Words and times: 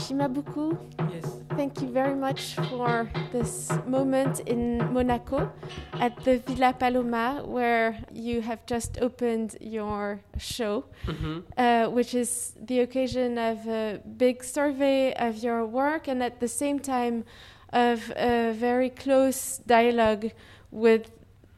Shimabuku, 0.00 0.78
Yes. 1.12 1.26
thank 1.56 1.82
you 1.82 1.88
very 1.88 2.14
much 2.14 2.54
for 2.70 3.10
this 3.32 3.70
moment 3.86 4.40
in 4.40 4.78
Monaco 4.94 5.52
at 6.00 6.16
the 6.24 6.38
Villa 6.38 6.72
Paloma, 6.72 7.42
where 7.44 7.98
you 8.10 8.40
have 8.40 8.64
just 8.66 8.98
opened 9.00 9.56
your 9.60 10.20
show, 10.38 10.84
hmm 11.04 11.40
uh, 11.58 11.86
which 11.96 12.14
is 12.14 12.54
the 12.66 12.80
occasion 12.80 13.36
of 13.38 13.66
a 13.68 14.00
big 14.16 14.42
survey 14.42 15.12
of 15.14 15.36
your 15.42 15.66
work 15.66 16.08
and 16.08 16.22
at 16.22 16.40
the 16.40 16.48
same 16.48 16.78
time 16.78 17.24
of 17.72 18.10
a 18.16 18.52
very 18.52 18.88
close 18.90 19.58
dialogue 19.66 20.30
with 20.70 21.10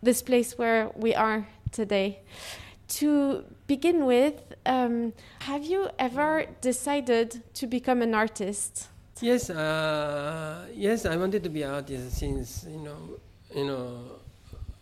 this 0.03 0.21
place 0.23 0.59
where 0.59 0.91
we 0.97 1.15
are 1.15 1.47
today. 1.71 2.19
To 3.01 3.45
begin 3.67 4.05
with, 4.05 4.55
um, 4.67 5.15
have 5.41 5.65
you 5.65 5.89
ever 5.99 6.45
decided 6.61 7.43
to 7.55 7.67
become 7.67 8.03
an 8.03 8.15
artist? 8.15 8.89
Yes. 9.23 9.49
Uh, 9.49 10.67
yes. 10.75 11.07
I 11.07 11.17
wanted 11.17 11.43
to 11.45 11.49
be 11.49 11.63
an 11.63 11.71
artist 11.71 12.19
since 12.19 12.67
you 12.69 12.81
know, 12.81 12.99
you 13.55 13.65
know, 13.65 14.21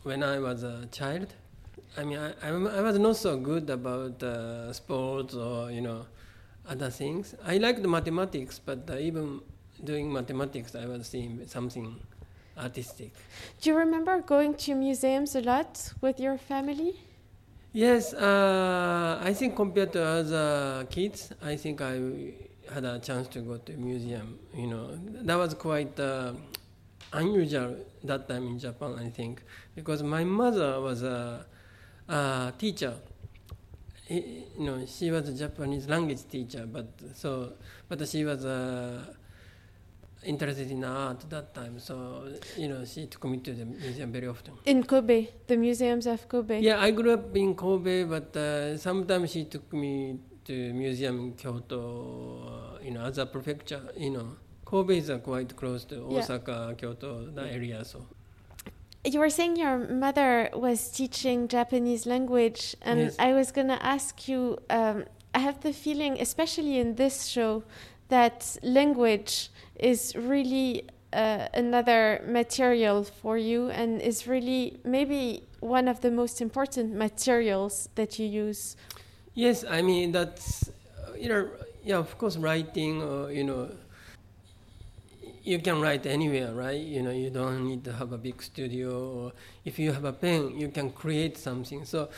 when 0.02 0.24
I 0.24 0.40
was 0.40 0.64
a 0.64 0.88
child. 0.90 1.28
I 1.96 2.02
mean, 2.02 2.18
I, 2.18 2.32
I, 2.42 2.48
I 2.48 2.80
was 2.80 2.98
not 2.98 3.16
so 3.16 3.36
good 3.36 3.70
about 3.70 4.20
uh, 4.22 4.72
sports 4.72 5.34
or 5.34 5.70
you 5.70 5.80
know, 5.80 6.06
other 6.68 6.90
things. 6.90 7.36
I 7.46 7.58
liked 7.58 7.80
mathematics, 7.80 8.58
but 8.58 8.90
uh, 8.90 8.96
even 8.96 9.40
doing 9.84 10.12
mathematics, 10.12 10.74
I 10.74 10.86
was 10.86 11.06
seeing 11.06 11.46
something 11.46 11.94
artistic. 12.58 13.12
Do 13.60 13.70
you 13.70 13.76
remember 13.76 14.20
going 14.20 14.54
to 14.54 14.74
museums 14.74 15.36
a 15.36 15.42
lot 15.42 15.92
with 16.00 16.18
your 16.18 16.38
family? 16.38 16.94
Yes, 17.72 18.12
uh, 18.14 19.20
I 19.22 19.32
think 19.32 19.54
compared 19.54 19.92
to 19.92 20.02
other 20.02 20.86
kids, 20.90 21.32
I 21.42 21.54
think 21.56 21.80
I 21.80 22.00
had 22.72 22.84
a 22.84 22.98
chance 22.98 23.28
to 23.28 23.40
go 23.40 23.58
to 23.58 23.72
museum. 23.76 24.38
You 24.54 24.66
know, 24.66 24.98
that 25.22 25.36
was 25.36 25.54
quite 25.54 25.98
uh, 26.00 26.32
unusual 27.12 27.76
that 28.04 28.28
time 28.28 28.46
in 28.48 28.58
Japan. 28.58 28.96
I 28.98 29.08
think 29.10 29.42
because 29.76 30.02
my 30.02 30.24
mother 30.24 30.80
was 30.80 31.02
a, 31.04 31.46
a 32.08 32.52
teacher. 32.58 32.94
He- 34.06 34.44
you 34.58 34.64
know, 34.66 34.84
she 34.86 35.10
was 35.10 35.28
a 35.28 35.34
Japanese 35.34 35.88
language 35.88 36.22
teacher, 36.28 36.66
but 36.66 36.88
so 37.14 37.52
but 37.88 38.06
she 38.08 38.24
was 38.24 38.44
uh, 38.44 39.04
interested 40.24 40.70
in 40.70 40.84
art 40.84 41.22
at 41.24 41.30
that 41.30 41.54
time. 41.54 41.78
So 41.78 42.24
you 42.56 42.68
know, 42.68 42.84
she 42.84 43.06
took 43.06 43.24
me 43.24 43.38
to 43.38 43.52
the 43.52 43.64
museum 43.64 44.12
very 44.12 44.28
often. 44.28 44.54
In 44.66 44.82
Kobe, 44.82 45.28
the 45.46 45.56
museums 45.56 46.06
of 46.06 46.28
Kobe. 46.28 46.60
Yeah, 46.60 46.80
I 46.80 46.90
grew 46.90 47.12
up 47.12 47.36
in 47.36 47.54
Kobe, 47.54 48.04
but 48.04 48.36
uh, 48.36 48.76
sometimes 48.76 49.30
she 49.32 49.44
took 49.44 49.72
me 49.72 50.18
to 50.44 50.72
museum 50.72 51.18
in 51.20 51.32
Kyoto, 51.34 52.76
uh, 52.78 52.84
you 52.84 52.90
know, 52.90 53.02
as 53.02 53.18
a 53.18 53.26
prefecture. 53.26 53.82
You 53.96 54.10
know, 54.10 54.36
Kobe 54.64 54.98
is 54.98 55.10
uh, 55.10 55.18
quite 55.18 55.54
close 55.56 55.84
to 55.86 55.96
Yeah. 55.96 56.18
Osaka, 56.18 56.74
Kyoto, 56.78 57.30
the 57.30 57.42
area. 57.52 57.84
So 57.84 58.06
You 59.04 59.18
were 59.20 59.30
saying 59.30 59.56
your 59.56 59.78
mother 59.78 60.50
was 60.52 60.90
teaching 60.90 61.48
Japanese 61.48 62.04
language, 62.06 62.76
and 62.82 63.00
Yes. 63.00 63.16
I 63.18 63.32
was 63.32 63.50
going 63.52 63.68
to 63.68 63.80
ask 63.84 64.28
you. 64.28 64.58
Um, 64.68 65.04
I 65.32 65.38
have 65.38 65.60
the 65.60 65.72
feeling, 65.72 66.20
especially 66.20 66.78
in 66.78 66.96
this 66.96 67.26
show, 67.26 67.62
that 68.08 68.58
language 68.62 69.50
is 69.82 70.14
really 70.16 70.84
uh, 71.12 71.48
another 71.54 72.22
material 72.26 73.04
for 73.04 73.36
you, 73.36 73.70
and 73.70 74.00
is 74.00 74.26
really 74.26 74.78
maybe 74.84 75.44
one 75.60 75.88
of 75.88 76.00
the 76.00 76.10
most 76.10 76.40
important 76.40 76.94
materials 76.94 77.88
that 77.94 78.18
you 78.18 78.26
use. 78.26 78.76
yes, 79.34 79.64
I 79.68 79.82
mean 79.82 80.12
that's 80.12 80.68
uh, 80.68 81.14
you 81.14 81.28
know, 81.28 81.48
yeah, 81.84 81.96
of 81.96 82.16
course, 82.18 82.36
writing. 82.36 83.02
Or, 83.02 83.32
you 83.32 83.44
know, 83.44 83.70
you 85.42 85.58
can 85.58 85.80
write 85.80 86.06
anywhere, 86.06 86.52
right? 86.52 86.80
You 86.80 87.02
know, 87.02 87.10
you 87.10 87.30
don't 87.30 87.66
need 87.66 87.84
to 87.84 87.92
have 87.92 88.12
a 88.12 88.18
big 88.18 88.42
studio. 88.42 88.90
Or 88.90 89.32
if 89.64 89.78
you 89.78 89.92
have 89.92 90.04
a 90.04 90.12
pen, 90.12 90.58
you 90.58 90.68
can 90.68 90.90
create 90.90 91.38
something. 91.38 91.84
So, 91.84 92.08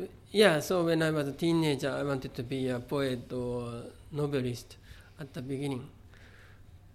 uh, 0.00 0.04
yeah. 0.30 0.60
So 0.60 0.84
when 0.84 1.02
I 1.02 1.10
was 1.10 1.28
a 1.28 1.32
teenager, 1.32 1.90
I 1.90 2.02
wanted 2.02 2.34
to 2.34 2.42
be 2.42 2.68
a 2.68 2.80
poet 2.80 3.32
or 3.32 3.84
novelist 4.12 4.76
at 5.18 5.34
the 5.34 5.42
beginning. 5.42 5.88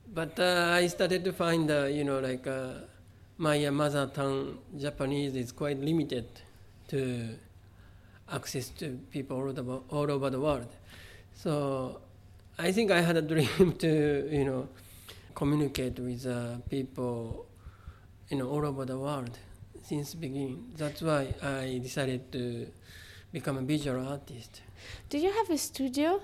But 0.08 0.40
uh, 0.40 0.72
I 0.74 0.88
started 0.88 1.24
to 1.26 1.34
find, 1.34 1.70
uh, 1.70 1.86
you 1.86 2.04
know, 2.04 2.20
like 2.20 2.46
uh, 2.48 2.86
my 3.38 3.66
uh, 3.66 3.72
mother 3.72 4.08
tongue 4.14 4.60
Japanese 4.78 5.36
is 5.36 5.52
quite 5.52 5.80
limited 5.80 6.26
to 6.90 7.36
access 8.32 8.70
to 8.70 9.00
people 9.12 9.38
all 9.38 9.60
over, 9.60 9.80
all 9.90 10.12
over 10.12 10.30
the 10.30 10.40
world. 10.40 10.68
So 11.34 12.02
I 12.58 12.72
think 12.72 12.92
I 12.92 13.02
had 13.02 13.18
a 13.18 13.22
dream 13.34 13.74
to, 13.80 14.30
you 14.32 14.46
know, 14.46 14.70
communicate 15.36 16.00
with 16.00 16.26
uh, 16.28 16.58
people, 16.70 17.46
you 18.30 18.38
know, 18.38 18.50
all 18.50 18.66
over 18.66 18.86
the 18.86 18.98
world 18.98 19.38
since 19.84 20.14
beginning. 20.14 20.74
That's 20.78 21.02
why 21.02 21.34
I 21.42 21.80
decided 21.82 22.32
to 22.34 22.68
become 23.32 23.58
a 23.58 23.62
visual 23.62 24.08
artist. 24.08 24.62
Do 25.10 25.18
you 25.18 25.32
have 25.32 25.50
a 25.50 25.58
studio? 25.58 26.22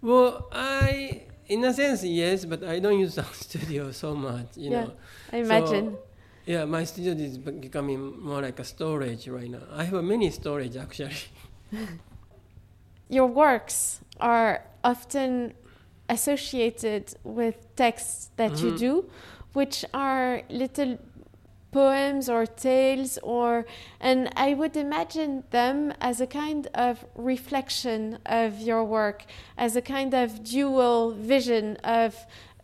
Well, 0.00 0.48
I, 0.52 1.22
in 1.48 1.64
a 1.64 1.72
sense, 1.72 2.04
yes, 2.04 2.44
but 2.44 2.62
I 2.64 2.78
don't 2.78 2.98
use 2.98 3.14
the 3.20 3.24
studio 3.32 3.90
so 3.92 4.14
much, 4.14 4.56
you 4.56 4.70
Yeah. 4.70 4.84
know. 4.84 4.92
I 5.32 5.36
imagine. 5.38 5.98
Yeah, 6.46 6.64
my 6.64 6.84
studio 6.84 7.12
is 7.12 7.36
becoming 7.38 8.18
more 8.20 8.40
like 8.40 8.58
a 8.58 8.64
storage 8.64 9.28
right 9.28 9.50
now. 9.50 9.62
I 9.72 9.84
have 9.84 10.02
many 10.02 10.30
storage 10.30 10.76
actually. 10.76 11.12
your 13.08 13.26
works 13.26 14.00
are 14.20 14.64
often 14.84 15.52
associated 16.08 17.14
with 17.24 17.56
texts 17.76 18.30
that 18.36 18.62
you 18.62 18.72
Mhm. 18.72 18.78
do, 18.78 19.10
which 19.52 19.84
are 19.92 20.42
little 20.48 20.98
poems 21.70 22.28
or 22.28 22.46
tales 22.46 23.18
or 23.22 23.66
and 24.00 24.30
I 24.36 24.54
would 24.54 24.76
imagine 24.76 25.44
them 25.50 25.92
as 26.00 26.20
a 26.20 26.26
kind 26.26 26.66
of 26.74 27.04
reflection 27.14 28.18
of 28.26 28.60
your 28.60 28.84
work, 28.84 29.24
as 29.56 29.76
a 29.76 29.82
kind 29.82 30.14
of 30.14 30.44
dual 30.44 31.12
vision 31.12 31.76
of 31.84 32.16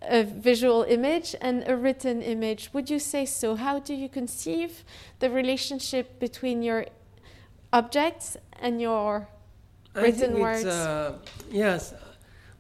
a 0.03 0.22
visual 0.22 0.82
image 0.82 1.34
and 1.41 1.64
a 1.66 1.76
written 1.76 2.22
image. 2.22 2.70
Would 2.72 2.91
you 2.91 2.98
say 2.98 3.25
so? 3.25 3.56
How 3.56 3.78
do 3.78 3.94
you 3.94 4.09
conceive 4.09 4.84
the 5.19 5.31
relationship 5.31 6.19
between 6.19 6.62
your 6.62 6.87
objects 7.72 8.37
and 8.60 8.81
your 8.81 9.28
Written 9.94 10.41
words. 10.41 10.64
Uh, 10.64 11.19
yes, 11.50 11.94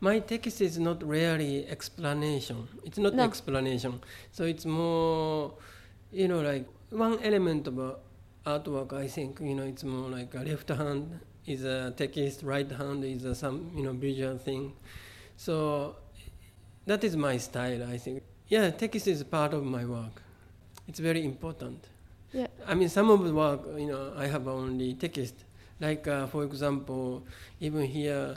my 0.00 0.20
text 0.20 0.60
is 0.60 0.78
not 0.78 1.02
really 1.02 1.66
explanation. 1.66 2.68
It's 2.84 2.98
not 2.98 3.14
No. 3.14 3.24
explanation. 3.24 4.00
So 4.30 4.44
it's 4.44 4.64
more, 4.64 5.54
you 6.14 6.28
know, 6.28 6.40
like 6.40 6.66
one 6.90 7.18
element 7.22 7.66
of 7.66 7.78
uh, 7.78 7.94
artwork. 8.46 8.92
I 8.92 9.08
think 9.08 9.40
you 9.40 9.54
know, 9.54 9.64
it's 9.64 9.84
more 9.84 10.08
like 10.08 10.34
a 10.34 10.40
left 10.40 10.68
hand 10.68 11.20
is 11.46 11.64
a 11.64 11.92
text, 11.96 12.42
right 12.42 12.70
hand 12.70 13.04
is 13.04 13.24
a 13.24 13.34
some 13.34 13.70
you 13.74 13.82
know 13.82 13.92
visual 13.92 14.38
thing. 14.38 14.72
So 15.36 15.96
that 16.86 17.04
is 17.04 17.16
my 17.16 17.36
style. 17.38 17.82
I 17.84 17.98
think. 17.98 18.22
Yeah, 18.48 18.70
text 18.70 19.06
is 19.08 19.22
part 19.24 19.54
of 19.54 19.64
my 19.64 19.84
work. 19.84 20.22
It's 20.86 21.00
very 21.00 21.24
important. 21.24 21.88
Yeah. 22.32 22.48
I 22.66 22.74
mean, 22.74 22.88
some 22.88 23.10
of 23.10 23.24
the 23.24 23.32
work, 23.32 23.62
you 23.78 23.86
know, 23.86 24.12
I 24.16 24.26
have 24.26 24.46
only 24.48 24.94
text. 24.94 25.34
Like, 25.80 26.06
uh, 26.06 26.26
for 26.26 26.44
example, 26.44 27.24
even 27.60 27.84
here, 27.84 28.34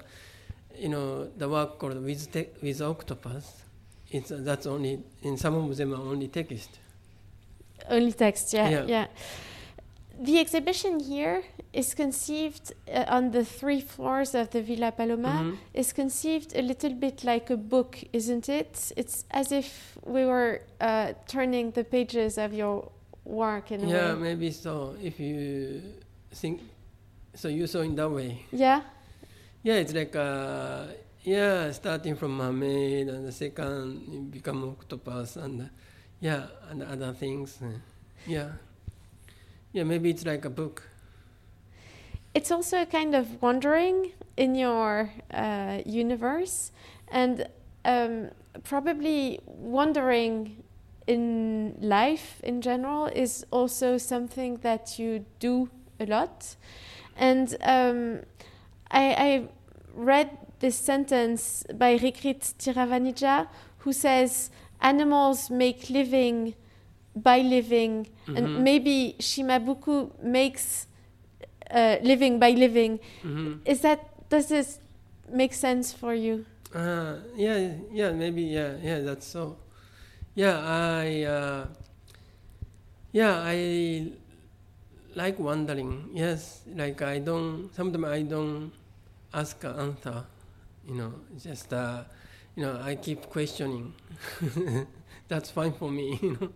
you 0.78 0.90
know, 0.90 1.28
the 1.38 1.48
work 1.50 1.78
called 1.78 2.04
with 2.04 2.32
te- 2.32 2.50
with 2.62 2.82
octopus. 2.82 3.64
It's 4.10 4.32
uh, 4.32 4.40
that's 4.42 4.66
only 4.66 5.04
in 5.22 5.38
some 5.38 5.56
of 5.56 5.76
them 5.78 5.94
are 5.94 6.02
only 6.02 6.28
text. 6.30 6.80
Only 7.90 8.12
text, 8.12 8.54
yeah, 8.54 8.70
yeah. 8.70 8.86
Yeah. 8.88 9.08
The 10.20 10.40
exhibition 10.40 11.00
here 11.00 11.44
is 11.74 11.94
conceived 11.94 12.74
uh, 12.92 13.06
on 13.08 13.32
the 13.32 13.46
three 13.46 13.82
floors 13.82 14.34
of 14.34 14.50
the 14.50 14.62
Villa 14.64 14.92
Paloma. 14.92 15.28
Mhm. 15.44 15.58
Is 15.74 15.94
conceived 15.94 16.56
a 16.56 16.62
little 16.62 16.94
bit 16.94 17.24
like 17.24 17.52
a 17.54 17.58
book, 17.58 18.00
isn't 18.14 18.50
it? 18.50 18.92
It's 18.98 19.26
as 19.30 19.52
if 19.52 19.98
we 20.04 20.26
were 20.26 20.62
uh, 20.82 21.14
turning 21.28 21.72
the 21.72 21.84
pages 21.84 22.38
of 22.38 22.52
your 22.54 22.90
work 23.26 23.72
in 23.72 23.84
a 23.84 23.88
Yeah, 23.88 24.16
maybe 24.16 24.52
so. 24.52 24.96
If 25.04 25.20
you 25.20 25.82
think, 26.34 26.62
so 27.36 27.48
you 27.48 27.68
saw 27.68 27.82
in 27.82 27.96
that 27.96 28.10
way. 28.10 28.46
Yeah, 28.52 28.82
Yeah, 29.64 29.76
it's 29.82 29.94
like 29.94 30.16
uh, 30.16 30.86
yeah, 31.24 31.72
starting 31.74 32.16
from 32.16 32.38
mermaid 32.38 33.10
and 33.10 33.26
the 33.28 33.32
second 33.32 34.32
become 34.32 34.64
octopus 34.64 35.36
and 35.36 35.62
uh, 35.62 35.66
yeah, 36.20 36.48
and 36.70 36.84
other 36.84 37.14
things. 37.14 37.60
uh, 37.62 37.68
yeah, 38.26 38.50
yeah, 39.74 39.84
maybe 39.84 40.10
it's 40.10 40.26
like 40.26 40.46
a 40.46 40.50
book. 40.50 40.84
it's 42.38 42.52
also 42.52 42.82
a 42.82 42.86
kind 42.86 43.16
of 43.16 43.42
wandering 43.42 44.12
in 44.38 44.54
your 44.54 45.10
uh, 45.34 45.80
universe, 45.86 46.72
and 47.08 47.48
um, 47.84 48.30
probably 48.64 49.40
wandering 49.48 50.64
in 51.08 51.76
life 51.80 52.40
in 52.44 52.62
general 52.62 53.08
is 53.08 53.44
also 53.50 53.98
something 53.98 54.58
that 54.58 55.00
you 55.00 55.26
do 55.40 55.70
a 56.00 56.06
lot. 56.06 56.56
And 57.16 57.56
um, 57.64 58.20
I, 58.92 59.16
I 59.18 59.48
read 59.96 60.30
this 60.60 60.76
sentence 60.76 61.64
by 61.74 61.98
Rirkrit 61.98 62.54
Tiravanija, 62.60 63.48
who 63.80 63.94
says, 63.94 64.52
Animals 64.80 65.50
make 65.50 65.90
living 65.90 66.54
by 67.16 67.42
living, 67.42 68.08
Mhm. 68.28 68.38
and 68.38 68.64
maybe 68.64 69.16
Shimabuku 69.20 70.12
makes 70.22 70.88
uh, 71.72 71.98
living 72.02 72.40
by 72.40 72.52
living. 72.52 73.00
Mhm. 73.24 73.60
Is 73.66 73.82
that, 73.82 74.00
does 74.30 74.48
this 74.48 74.80
make 75.32 75.54
sense 75.54 75.92
for 75.92 76.14
you? 76.14 76.46
Uh, 76.74 77.16
yeah, 77.36 77.74
yeah, 77.92 78.12
maybe, 78.12 78.44
yeah, 78.44 78.76
yeah, 78.82 79.00
that's 79.00 79.28
so. 79.28 79.58
Yeah, 80.36 80.60
I, 80.64 81.24
uh, 81.24 81.66
yeah, 83.12 83.42
I 83.44 84.12
like 85.16 85.40
wondering. 85.40 86.10
Yes, 86.14 86.62
like 86.76 87.02
I 87.02 87.20
don't. 87.20 87.70
Sometimes 87.74 88.06
I 88.06 88.22
don't 88.22 88.72
ask 89.34 89.64
an 89.64 89.76
answer. 89.80 90.24
You 90.88 90.96
know, 90.96 91.14
just 91.42 91.74
uh, 91.74 92.04
you 92.58 92.64
know, 92.64 92.82
I 92.84 92.96
keep 92.96 93.30
questioning. 93.30 93.94
that's 95.28 95.50
fine 95.52 95.74
for 95.74 95.90
me. 95.90 96.20
You 96.22 96.38
know. 96.42 96.50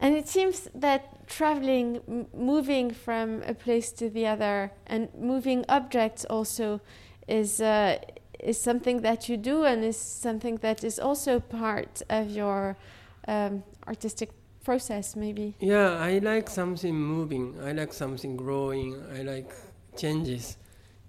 And 0.00 0.14
it 0.16 0.28
seems 0.28 0.68
that 0.76 1.26
traveling, 1.26 2.00
m- 2.06 2.26
moving 2.32 2.92
from 2.92 3.42
a 3.42 3.54
place 3.54 3.90
to 3.92 4.08
the 4.08 4.26
other, 4.26 4.70
and 4.86 5.08
moving 5.18 5.64
objects 5.68 6.24
also 6.26 6.80
is 7.26 7.60
uh, 7.60 7.98
is 8.38 8.60
something 8.60 9.00
that 9.02 9.28
you 9.28 9.36
do, 9.36 9.64
and 9.64 9.82
is 9.82 9.96
something 9.96 10.56
that 10.58 10.84
is 10.84 11.00
also 11.00 11.40
part 11.40 12.02
of 12.10 12.30
your 12.30 12.76
um, 13.26 13.64
artistic 13.88 14.30
process, 14.62 15.16
maybe. 15.16 15.54
Yeah, 15.58 15.94
I 15.98 16.18
like 16.18 16.48
something 16.48 16.94
moving. 16.94 17.56
I 17.64 17.72
like 17.72 17.92
something 17.92 18.36
growing. 18.36 19.02
I 19.18 19.22
like 19.22 19.50
changes. 19.96 20.58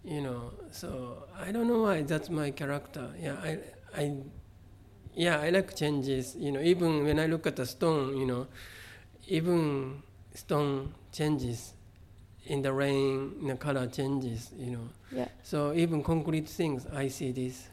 You 0.03 0.21
know, 0.21 0.51
so 0.71 1.25
I 1.37 1.51
don't 1.51 1.67
know 1.67 1.81
why 1.83 2.01
that's 2.03 2.29
my 2.29 2.49
character. 2.51 3.11
Yeah, 3.21 3.35
I, 3.43 3.59
I, 3.99 4.13
yeah, 5.13 5.39
I 5.39 5.49
like 5.49 5.75
changes. 5.75 6.35
You 6.37 6.51
know, 6.53 6.61
even 6.61 7.03
when 7.03 7.19
I 7.19 7.25
look 7.25 7.45
at 7.47 7.59
a 7.59 7.65
stone, 7.65 8.17
you 8.17 8.25
know, 8.25 8.47
even 9.27 10.01
stone 10.33 10.93
changes 11.11 11.73
in 12.45 12.61
the 12.61 12.71
rain, 12.71 13.45
the 13.45 13.55
color 13.55 13.87
changes. 13.87 14.51
You 14.57 14.71
know, 14.71 14.89
Yeah. 15.11 15.27
so 15.43 15.73
even 15.73 16.01
concrete 16.03 16.47
things, 16.47 16.87
I 16.87 17.09
see 17.09 17.31
this. 17.31 17.67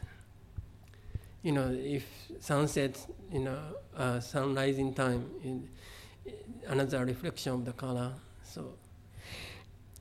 You 1.43 1.53
know, 1.53 1.71
if 1.71 2.05
sunset, 2.41 2.97
you 3.31 3.39
know, 3.39 3.59
uh, 3.95 4.19
sunrising 4.19 4.95
time, 4.95 5.23
in, 5.43 5.69
another 6.67 7.05
reflection 7.05 7.53
of 7.53 7.65
the 7.65 7.71
color. 7.71 8.11
So 8.43 8.73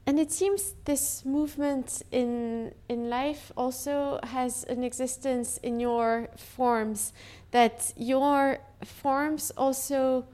And 0.09 0.21
it 0.21 0.31
seems 0.31 0.75
this 0.85 1.25
movement 1.25 2.03
in 2.13 2.73
in 2.89 3.11
life 3.11 3.51
also 3.57 4.21
has 4.23 4.65
an 4.69 4.85
existence 4.85 5.59
in 5.63 5.81
your 5.81 6.29
forms. 6.37 7.13
That 7.51 7.93
your 7.97 8.59
forms 8.85 9.51
also 9.57 10.25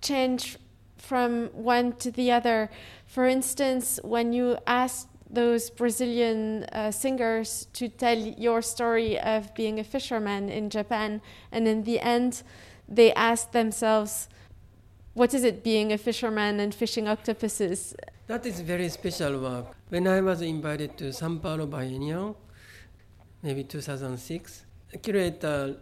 change 0.00 0.58
from 0.96 1.50
one 1.52 1.92
to 1.98 2.10
the 2.10 2.32
other. 2.32 2.68
For 3.06 3.26
instance, 3.26 4.00
when 4.02 4.32
you 4.32 4.58
asked 4.66 5.08
those 5.30 5.70
Brazilian 5.70 6.64
uh, 6.64 6.90
singers 6.90 7.66
to 7.72 7.88
tell 7.88 8.18
your 8.18 8.60
story 8.60 9.18
of 9.20 9.54
being 9.54 9.78
a 9.78 9.84
fisherman 9.84 10.48
in 10.48 10.68
Japan, 10.68 11.20
and 11.52 11.68
in 11.68 11.84
the 11.84 12.00
end, 12.00 12.42
they 12.88 13.12
asked 13.14 13.52
themselves, 13.52 14.28
"What 15.14 15.32
is 15.32 15.44
it 15.44 15.62
being 15.62 15.92
a 15.92 15.98
fisherman 15.98 16.58
and 16.58 16.74
fishing 16.74 17.06
octopuses?" 17.06 17.94
That 18.26 18.46
is 18.46 18.60
very 18.60 18.88
special 18.88 19.40
work. 19.40 19.66
When 19.88 20.06
I 20.06 20.20
was 20.20 20.42
invited 20.42 20.96
to 20.98 21.12
Sao 21.12 21.36
Paulo 21.36 21.66
Biennial, 21.66 22.36
maybe 23.42 23.64
2006, 23.64 24.64
the 24.90 24.98
curator 24.98 25.76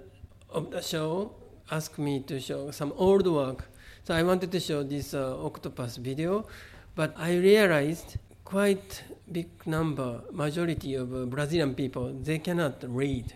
of 0.49 0.71
the 0.71 0.81
show 0.81 1.35
asked 1.71 1.99
me 1.99 2.21
to 2.21 2.41
show 2.41 2.71
some 2.71 2.93
old 2.97 3.27
work. 3.27 3.69
So 4.05 4.15
I 4.15 4.23
wanted 4.23 4.51
to 4.53 4.61
show 4.61 4.83
this 4.83 5.15
uh, 5.15 5.37
octopus 5.45 5.97
video, 5.97 6.47
but 6.95 7.15
I 7.17 7.37
realized 7.37 8.17
quite 8.45 9.05
big 9.31 9.49
number, 9.67 10.21
majority 10.33 10.95
of 10.95 11.15
uh, 11.15 11.27
Brazilian 11.27 11.75
people, 11.75 12.13
they 12.13 12.39
cannot 12.39 12.83
read. 12.89 13.35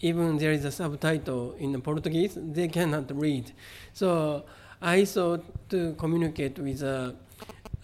Even 0.00 0.36
there 0.36 0.52
is 0.52 0.64
a 0.64 0.72
subtitle 0.72 1.54
in 1.58 1.80
Portuguese, 1.80 2.36
they 2.36 2.68
cannot 2.68 3.16
read. 3.16 3.52
So 3.94 4.44
I 4.82 5.04
thought 5.04 5.44
to 5.70 5.94
communicate 5.94 6.58
with 6.58 6.82
uh, 6.82 7.12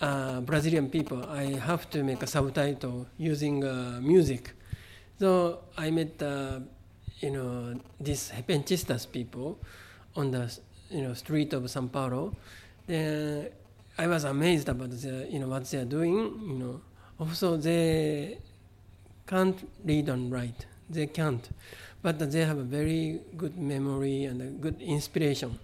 uh, 0.01 0.41
Brazilian 0.41 0.89
people, 0.91 1.25
I 1.29 1.59
have 1.59 1.91
to 1.91 2.03
make 2.03 2.23
a 2.23 2.27
subtitle 2.27 3.07
using 3.17 3.65
uh, 3.65 4.01
music. 4.03 4.53
So 5.19 5.61
I 5.77 5.91
met, 5.91 6.23
uh, 6.23 6.61
you 7.21 7.31
know, 7.31 7.81
these 8.01 8.33
Pentistas 8.47 9.11
people 9.11 9.59
on 10.15 10.31
the, 10.31 10.57
you 10.91 11.03
know, 11.03 11.15
street 11.15 11.53
of 11.53 11.65
São 11.65 11.91
Paulo. 11.91 12.35
Then 12.87 13.49
I 13.99 14.07
was 14.07 14.25
amazed 14.25 14.69
about 14.69 14.91
the, 14.91 15.27
you 15.29 15.41
know, 15.41 15.49
what 15.49 15.65
they 15.65 15.79
are 15.79 15.85
doing. 15.85 16.15
You 16.47 16.55
know, 16.55 16.81
also 17.19 17.57
they 17.57 18.39
can't 19.27 19.69
read 19.85 20.09
and 20.09 20.31
write. 20.31 20.67
They 20.89 21.07
can't, 21.07 21.47
but 22.03 22.19
they 22.19 22.45
have 22.45 22.59
a 22.59 22.63
very 22.63 23.21
good 23.37 23.59
memory 23.59 24.25
and 24.25 24.41
a 24.41 24.47
good 24.47 24.81
inspiration. 24.81 25.59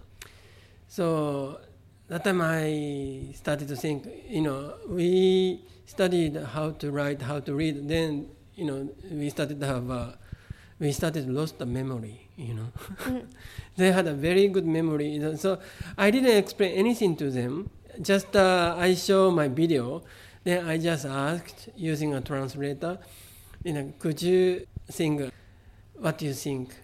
So 0.87 1.59
that 2.07 2.23
time 2.23 2.41
I 2.41 3.33
started 3.33 3.67
to 3.69 3.75
think, 3.75 4.07
you 4.27 4.41
know, 4.41 4.73
we 4.87 5.61
studied 5.85 6.35
how 6.35 6.71
to 6.71 6.91
write, 6.91 7.21
how 7.21 7.39
to 7.39 7.55
read. 7.55 7.87
Then, 7.87 8.27
you 8.55 8.65
know, 8.65 8.89
we 9.09 9.29
started 9.29 9.59
to 9.59 9.65
have, 9.65 9.89
uh, 9.89 10.11
we 10.79 10.91
started 10.91 11.25
to 11.25 11.31
lost 11.31 11.57
the 11.57 11.65
memory, 11.65 12.27
you 12.35 12.53
know. 12.53 12.67
Mm. 13.05 13.25
they 13.77 13.91
had 13.91 14.07
a 14.07 14.13
very 14.13 14.47
good 14.47 14.65
memory. 14.65 15.19
So 15.37 15.59
I 15.97 16.11
didn't 16.11 16.37
explain 16.37 16.73
anything 16.75 17.15
to 17.17 17.31
them. 17.31 17.69
Just 18.01 18.35
uh, 18.35 18.75
I 18.77 18.93
show 18.93 19.31
my 19.31 19.47
video. 19.47 20.03
Then 20.43 20.67
I 20.67 20.77
just 20.77 21.05
asked 21.05 21.69
using 21.75 22.13
a 22.13 22.21
translator, 22.21 22.99
you 23.63 23.73
know, 23.73 23.93
could 23.97 24.21
you 24.21 24.67
sing 24.89 25.31
what 25.97 26.17
do 26.19 26.25
you 26.25 26.33
think 26.33 26.75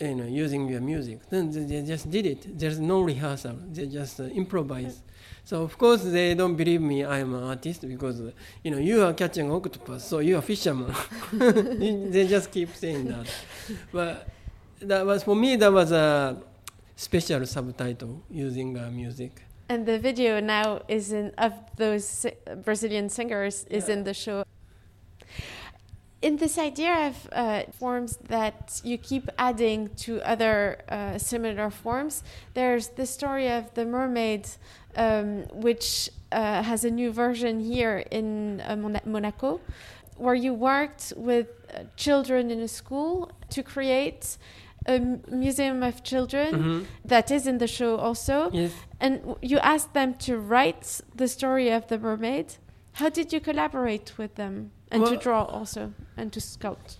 you 0.00 0.14
know, 0.14 0.24
using 0.24 0.68
your 0.68 0.80
music. 0.80 1.20
Then 1.30 1.50
they 1.68 1.82
just 1.82 2.10
did 2.10 2.26
it. 2.26 2.58
There's 2.58 2.78
no 2.80 3.00
rehearsal. 3.02 3.56
They 3.72 3.86
just 3.86 4.20
uh, 4.20 4.24
improvise. 4.24 5.02
So 5.44 5.62
of 5.62 5.76
course 5.76 6.02
they 6.04 6.34
don't 6.34 6.56
believe 6.56 6.80
me. 6.80 7.04
I 7.04 7.18
am 7.18 7.34
an 7.34 7.42
artist 7.44 7.86
because 7.86 8.20
uh, 8.20 8.30
you 8.62 8.70
know 8.70 8.78
you 8.78 9.02
are 9.04 9.12
catching 9.12 9.50
octopus, 9.50 10.04
so 10.04 10.20
you 10.20 10.36
are 10.38 10.42
fisherman. 10.42 10.94
they 12.12 12.26
just 12.28 12.50
keep 12.50 12.74
saying 12.74 13.06
that. 13.08 13.26
But 13.92 14.28
that 14.80 15.04
was 15.04 15.22
for 15.24 15.34
me. 15.36 15.56
That 15.56 15.72
was 15.72 15.90
a 15.92 16.36
special 16.96 17.44
subtitle 17.46 18.22
using 18.30 18.78
uh, 18.78 18.90
music. 18.90 19.42
And 19.68 19.86
the 19.86 19.98
video 19.98 20.38
now 20.40 20.82
is 20.88 21.12
in 21.12 21.32
of 21.38 21.52
those 21.76 22.06
si- 22.06 22.34
Brazilian 22.64 23.08
singers 23.08 23.64
is 23.70 23.88
Yeah. 23.88 23.94
in 23.94 24.04
the 24.04 24.14
show. 24.14 24.44
In 26.22 26.36
this 26.36 26.56
idea 26.56 27.08
of 27.08 27.28
uh, 27.32 27.62
forms 27.72 28.16
that 28.28 28.80
you 28.84 28.96
keep 28.96 29.28
adding 29.38 29.88
to 30.04 30.20
other 30.22 30.78
uh, 30.88 31.18
similar 31.18 31.68
forms, 31.68 32.22
there's 32.54 32.88
the 32.88 33.06
story 33.06 33.48
of 33.50 33.74
the 33.74 33.84
mermaid, 33.84 34.46
um, 34.96 35.42
which 35.52 36.08
uh, 36.30 36.62
has 36.62 36.84
a 36.84 36.90
new 36.90 37.10
version 37.12 37.58
here 37.58 38.04
in 38.12 38.60
uh, 38.60 38.76
Monaco, 39.04 39.60
where 40.16 40.36
you 40.36 40.54
worked 40.54 41.12
with 41.16 41.48
uh, 41.74 41.82
children 41.96 42.50
in 42.52 42.60
a 42.60 42.68
school 42.68 43.32
to 43.50 43.62
create 43.64 44.38
a 44.86 44.98
museum 45.28 45.82
of 45.82 46.02
children 46.02 46.48
Mhm. 46.54 46.86
that 47.04 47.30
is 47.30 47.46
in 47.46 47.58
the 47.58 47.66
show 47.68 47.96
also. 47.96 48.50
Yes. 48.52 48.72
And 49.00 49.36
you 49.42 49.58
asked 49.58 49.92
them 49.94 50.14
to 50.26 50.38
write 50.38 51.00
the 51.16 51.26
story 51.28 51.68
of 51.70 51.86
the 51.88 51.98
mermaid. 51.98 52.46
How 52.94 53.08
did 53.08 53.32
you 53.32 53.40
collaborate 53.40 54.18
with 54.18 54.34
them 54.34 54.70
and 54.92 55.06
to 55.06 55.16
draw 55.16 55.44
also 55.44 55.92
and 56.16 56.32
to 56.32 56.40
sculpt? 56.40 56.96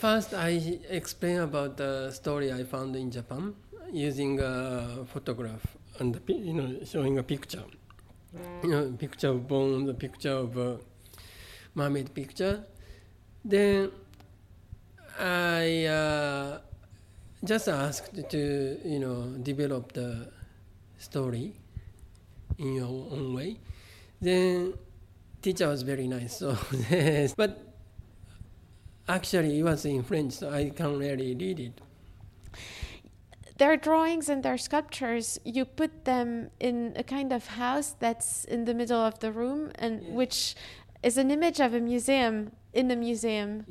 First, 0.00 0.34
I 0.34 0.80
explain 0.88 1.38
about 1.38 1.76
the 1.76 2.10
story 2.10 2.52
I 2.52 2.64
found 2.64 2.96
in 2.96 3.10
Japan 3.10 3.54
using 3.92 4.40
a 4.40 5.04
photograph 5.06 5.64
and 6.00 6.20
you 6.26 6.54
know 6.54 6.78
showing 6.84 7.18
a 7.18 7.22
picture, 7.22 7.62
you 8.62 8.70
know, 8.70 8.92
picture 8.98 9.28
of 9.28 9.46
bone, 9.46 9.86
the 9.86 9.94
picture 9.94 10.32
of 10.32 10.56
a 10.56 10.78
mermaid 11.74 12.12
picture. 12.14 12.64
Then 13.44 13.92
I 15.18 15.84
uh, 15.86 16.58
just 17.44 17.68
asked 17.68 18.30
to 18.30 18.80
you 18.84 18.98
know 18.98 19.38
develop 19.42 19.92
the 19.92 20.28
story 20.98 21.52
in 22.58 22.74
your 22.74 22.88
own 23.12 23.34
way. 23.34 23.58
Then 24.20 24.74
teacher 25.48 25.68
was 25.68 25.82
very 25.82 26.06
nice. 26.06 26.36
So, 26.38 26.56
but 27.36 27.58
actually 29.08 29.58
it 29.58 29.62
was 29.62 29.84
in 29.84 30.02
French, 30.02 30.32
so 30.34 30.50
I 30.50 30.70
can't 30.70 30.98
really 30.98 31.34
read 31.34 31.60
it. 31.60 31.80
Their 33.56 33.76
drawings 33.76 34.28
and 34.28 34.42
their 34.42 34.58
sculptures, 34.58 35.40
you 35.44 35.64
put 35.64 36.04
them 36.04 36.50
in 36.60 36.92
a 36.96 37.02
kind 37.02 37.32
of 37.32 37.46
house 37.46 37.96
that's 37.98 38.44
in 38.44 38.66
the 38.66 38.74
middle 38.74 39.00
of 39.00 39.18
the 39.18 39.32
room, 39.32 39.72
and 39.76 40.02
Yeah. 40.02 40.12
which 40.20 40.54
is 41.02 41.16
an 41.18 41.30
image 41.30 41.60
of 41.60 41.74
a 41.74 41.80
museum 41.80 42.52
in 42.72 42.90
a 42.90 42.96
museum. 42.96 43.64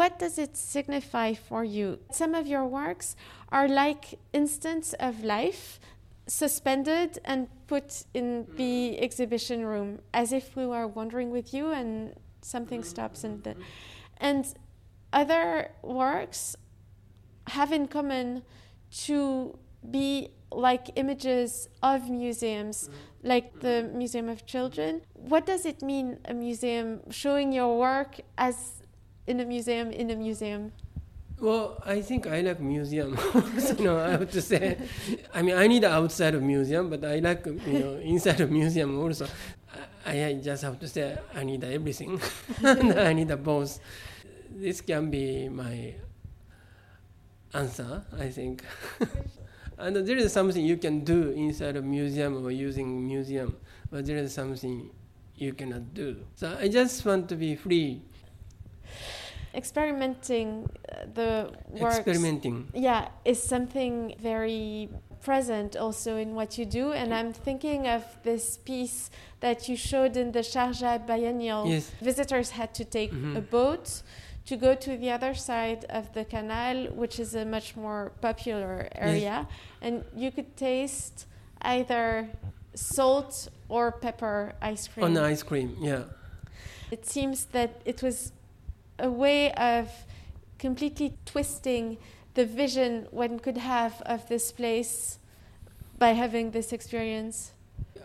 what 0.00 0.18
does 0.18 0.36
it 0.36 0.56
signify 0.56 1.32
for 1.48 1.62
you? 1.62 1.88
Some 2.10 2.34
of 2.34 2.44
your 2.48 2.66
works 2.66 3.14
are 3.56 3.68
like 3.68 4.18
instants 4.32 4.88
of 4.98 5.22
life 5.22 5.78
suspended 6.26 7.18
and 7.24 7.48
put 7.66 8.04
in 8.14 8.44
hmm. 8.44 8.56
the 8.56 8.98
exhibition 8.98 9.64
room 9.64 10.00
as 10.12 10.32
if 10.32 10.56
we 10.56 10.66
were 10.66 10.86
wandering 10.86 11.30
with 11.30 11.54
you 11.54 11.70
and 11.72 12.14
something 12.42 12.80
hmm. 12.80 12.86
stops 12.86 13.24
and 13.24 13.42
the, 13.44 13.52
hmm. 13.52 13.62
and 14.18 14.54
other 15.12 15.70
works 15.82 16.56
have 17.48 17.72
in 17.72 17.86
common 17.86 18.42
to 18.90 19.58
be 19.90 20.30
like 20.50 20.90
images 20.96 21.68
of 21.82 22.08
museums 22.10 22.88
like 23.22 23.60
the 23.60 23.90
museum 23.92 24.28
of 24.28 24.46
children. 24.46 25.02
What 25.14 25.46
does 25.46 25.66
it 25.66 25.82
mean 25.82 26.18
a 26.24 26.34
museum? 26.34 27.00
Showing 27.10 27.52
your 27.52 27.76
work 27.78 28.20
as 28.38 28.82
in 29.26 29.40
a 29.40 29.44
museum 29.44 29.90
in 29.90 30.10
a 30.10 30.16
museum 30.16 30.72
well, 31.40 31.82
I 31.84 32.00
think 32.00 32.26
I 32.26 32.40
like 32.40 32.60
museum. 32.60 33.18
you 33.78 33.84
know, 33.84 33.98
I 33.98 34.10
have 34.10 34.30
to 34.30 34.40
say, 34.42 34.78
I 35.34 35.42
mean, 35.42 35.56
I 35.56 35.66
need 35.66 35.84
outside 35.84 36.34
of 36.34 36.42
museum, 36.42 36.88
but 36.88 37.04
I 37.04 37.18
like 37.18 37.44
you 37.46 37.78
know 37.78 37.94
inside 37.96 38.40
of 38.40 38.50
museum 38.50 38.98
also. 38.98 39.26
I, 40.06 40.24
I 40.24 40.32
just 40.34 40.62
have 40.62 40.78
to 40.80 40.88
say 40.88 41.18
I 41.34 41.42
need 41.44 41.64
everything. 41.64 42.20
I 42.64 43.12
need 43.12 43.28
both. 43.42 43.80
This 44.50 44.80
can 44.80 45.10
be 45.10 45.48
my 45.48 45.94
answer, 47.52 48.04
I 48.18 48.28
think. 48.28 48.64
and 49.78 49.96
there 49.96 50.16
is 50.16 50.32
something 50.32 50.64
you 50.64 50.76
can 50.76 51.04
do 51.04 51.30
inside 51.30 51.76
a 51.76 51.82
museum 51.82 52.44
or 52.44 52.50
using 52.50 53.06
museum, 53.06 53.56
but 53.90 54.06
there 54.06 54.18
is 54.18 54.32
something 54.32 54.90
you 55.34 55.52
cannot 55.52 55.92
do. 55.92 56.16
So 56.34 56.56
I 56.58 56.68
just 56.68 57.04
want 57.04 57.28
to 57.28 57.36
be 57.36 57.56
free 57.56 58.02
experimenting 59.54 60.68
uh, 60.68 61.06
the 61.14 61.50
works 61.68 61.96
experimenting 61.96 62.68
yeah 62.74 63.08
is 63.24 63.42
something 63.42 64.14
very 64.20 64.88
present 65.22 65.76
also 65.76 66.16
in 66.16 66.34
what 66.34 66.58
you 66.58 66.64
do 66.64 66.92
and 66.92 67.12
i'm 67.12 67.32
thinking 67.32 67.88
of 67.88 68.02
this 68.22 68.58
piece 68.58 69.10
that 69.40 69.68
you 69.68 69.76
showed 69.76 70.16
in 70.16 70.32
the 70.32 70.40
sharjah 70.40 71.04
biennial 71.06 71.66
yes. 71.66 71.90
visitors 72.00 72.50
had 72.50 72.72
to 72.74 72.84
take 72.84 73.12
mm-hmm. 73.12 73.36
a 73.36 73.40
boat 73.40 74.02
to 74.44 74.56
go 74.56 74.74
to 74.74 74.96
the 74.96 75.10
other 75.10 75.34
side 75.34 75.84
of 75.88 76.12
the 76.12 76.24
canal 76.24 76.86
which 76.94 77.18
is 77.18 77.34
a 77.34 77.44
much 77.44 77.76
more 77.76 78.12
popular 78.20 78.88
area 78.94 79.46
yes. 79.46 79.46
and 79.80 80.04
you 80.14 80.30
could 80.30 80.56
taste 80.56 81.26
either 81.62 82.28
salt 82.74 83.48
or 83.68 83.90
pepper 83.90 84.52
ice 84.60 84.86
cream 84.86 85.06
on 85.06 85.16
ice 85.16 85.42
cream 85.42 85.76
yeah 85.80 86.04
it 86.90 87.04
seems 87.04 87.46
that 87.46 87.82
it 87.84 88.02
was 88.02 88.32
a 88.98 89.10
way 89.10 89.52
of 89.52 89.90
completely 90.58 91.16
twisting 91.24 91.98
the 92.34 92.44
vision 92.44 93.06
one 93.10 93.38
could 93.38 93.56
have 93.58 94.02
of 94.02 94.28
this 94.28 94.52
place 94.52 95.18
by 95.98 96.10
having 96.10 96.50
this 96.50 96.72
experience? 96.72 97.52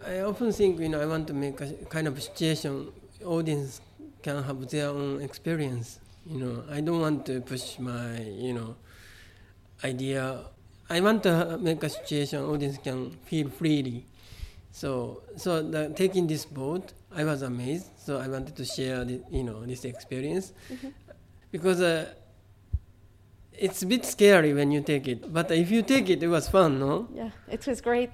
I 0.05 0.19
often 0.19 0.51
think, 0.51 0.79
you 0.79 0.89
know, 0.89 1.01
I 1.01 1.05
want 1.05 1.27
to 1.27 1.33
make 1.33 1.61
a 1.61 1.71
kind 1.89 2.07
of 2.07 2.21
situation 2.21 2.91
audience 3.23 3.81
can 4.23 4.43
have 4.43 4.67
their 4.69 4.89
own 4.89 5.21
experience. 5.21 5.99
You 6.25 6.39
know, 6.39 6.63
I 6.71 6.81
don't 6.81 7.01
want 7.01 7.25
to 7.27 7.41
push 7.41 7.77
my, 7.79 8.19
you 8.21 8.53
know, 8.53 8.75
idea. 9.83 10.39
I 10.89 11.01
want 11.01 11.23
to 11.23 11.57
make 11.59 11.83
a 11.83 11.89
situation 11.89 12.43
audience 12.43 12.77
can 12.77 13.11
feel 13.25 13.49
freely. 13.49 14.05
So, 14.71 15.23
so 15.35 15.61
the, 15.61 15.89
taking 15.95 16.27
this 16.27 16.45
boat, 16.45 16.93
I 17.15 17.23
was 17.23 17.41
amazed. 17.41 17.87
So 17.97 18.19
I 18.19 18.27
wanted 18.27 18.55
to 18.55 18.65
share, 18.65 19.03
the, 19.03 19.21
you 19.29 19.43
know, 19.43 19.65
this 19.65 19.85
experience 19.85 20.53
mm-hmm. 20.71 20.89
because 21.51 21.81
uh, 21.81 22.13
it's 23.61 23.83
a 23.83 23.85
bit 23.85 24.05
scary 24.05 24.53
when 24.53 24.71
you 24.71 24.81
take 24.81 25.07
it. 25.07 25.31
But 25.31 25.51
if 25.51 25.69
you 25.69 25.83
take 25.83 26.09
it, 26.09 26.23
it 26.23 26.27
was 26.27 26.49
fun, 26.49 26.79
no? 26.79 27.07
Yeah, 27.13 27.29
it 27.49 27.65
was 27.67 27.81
great. 27.81 28.11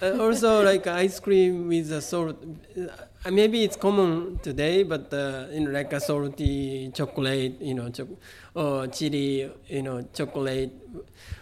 uh, 0.00 0.18
also, 0.18 0.64
like 0.70 0.86
ice 0.86 1.20
cream 1.20 1.68
with 1.68 1.92
a 1.92 2.00
salt. 2.00 2.42
Uh, 2.76 3.30
maybe 3.30 3.62
it's 3.64 3.76
common 3.76 4.38
today, 4.42 4.84
but 4.84 5.12
uh, 5.12 5.46
you 5.52 5.60
know, 5.60 5.70
like 5.70 5.92
a 5.92 6.00
salty 6.00 6.90
chocolate, 6.94 7.60
you 7.60 7.74
know, 7.74 7.90
cho- 7.90 8.16
or 8.54 8.86
chili, 8.86 9.50
you 9.68 9.82
know, 9.82 10.02
chocolate. 10.14 10.72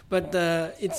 But 0.09 0.35
uh, 0.35 0.71
it 0.79 0.91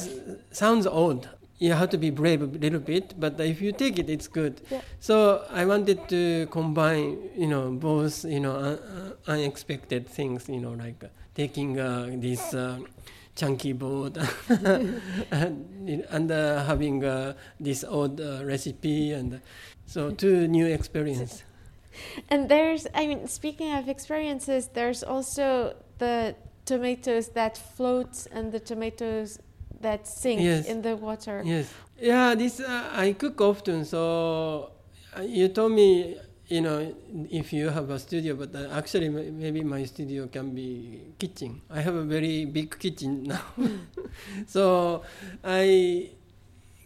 sounds 0.51 0.87
odd 0.87 1.29
you 1.59 1.73
have 1.73 1.91
to 1.91 1.99
be 1.99 2.11
brave 2.11 2.43
a 2.43 2.47
little 2.47 2.81
bit, 2.81 3.19
but 3.19 3.41
if 3.41 3.63
you 3.63 3.73
take 3.73 3.99
it, 3.99 4.11
it's 4.11 4.29
good. 4.29 4.61
Yeah. 4.71 4.81
So 5.01 5.45
I 5.51 5.65
wanted 5.65 6.09
to 6.09 6.47
combine, 6.51 7.31
you 7.37 7.47
know, 7.47 7.71
both, 7.71 8.25
you 8.25 8.41
know, 8.41 8.57
uh, 8.57 9.31
unexpected 9.31 10.07
things, 10.09 10.49
you 10.49 10.61
know, 10.61 10.73
like 10.73 11.03
uh, 11.03 11.09
taking 11.35 11.81
uh, 11.81 12.11
this 12.13 12.53
uh, 12.53 12.79
chunky 13.35 13.73
board 13.73 14.19
and, 14.49 16.05
and 16.11 16.31
uh, 16.31 16.65
having 16.65 17.05
uh, 17.05 17.33
this 17.59 17.85
old 17.85 18.21
recipe, 18.21 19.13
and 19.13 19.41
so 19.87 20.11
two 20.11 20.47
new 20.49 20.67
experience. 20.67 21.43
And 22.29 22.51
there's, 22.51 22.87
I 22.95 23.07
mean, 23.07 23.27
speaking 23.27 23.73
of 23.73 23.89
experiences, 23.89 24.69
there's 24.75 25.03
also 25.03 25.77
the 25.99 26.35
tomatoes 26.67 27.29
that 27.29 27.57
float 27.57 28.27
and 28.33 28.53
the 28.53 28.61
tomatoes 28.61 29.39
that 29.81 30.07
sink 30.07 30.41
yes. 30.41 30.67
in 30.67 30.83
the 30.83 30.97
water. 30.97 31.43
Yes. 31.45 31.73
Yeah, 32.01 32.35
this 32.35 32.61
uh, 32.61 32.91
I 32.93 33.13
cook 33.13 33.41
often. 33.41 33.85
So 33.85 34.73
uh, 35.17 35.23
you 35.23 35.49
told 35.49 35.73
me, 35.73 36.19
you 36.49 36.61
know, 36.61 36.95
if 37.31 37.53
you 37.53 37.69
have 37.69 37.91
a 37.91 37.99
studio, 37.99 38.35
but 38.35 38.55
uh, 38.55 38.69
actually 38.73 39.09
maybe 39.09 39.63
my 39.63 39.85
studio 39.85 40.29
can 40.29 40.55
be 40.55 41.01
kitchen. 41.19 41.63
I 41.71 41.81
have 41.81 41.95
a 41.95 42.05
very 42.05 42.45
big 42.45 42.79
kitchen 42.79 43.23
now, 43.33 43.43
so 44.47 45.03
I 45.43 46.11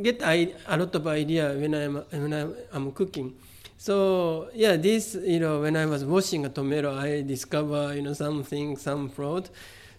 get 0.00 0.22
I, 0.22 0.54
a 0.66 0.76
lot 0.76 0.94
of 0.94 1.06
idea 1.06 1.54
when 1.54 1.74
I'm 1.74 1.96
when 1.96 2.32
I'm, 2.32 2.54
I'm 2.72 2.92
cooking. 2.92 3.34
So 3.76 4.50
yeah, 4.54 4.76
this 4.76 5.14
you 5.14 5.40
know 5.40 5.60
when 5.60 5.76
I 5.76 5.86
was 5.86 6.04
washing 6.04 6.46
a 6.46 6.48
tomato, 6.48 6.94
I 6.94 7.22
discover 7.22 7.94
you 7.94 8.02
know 8.02 8.12
something, 8.12 8.76
some 8.76 9.08
fraud. 9.08 9.50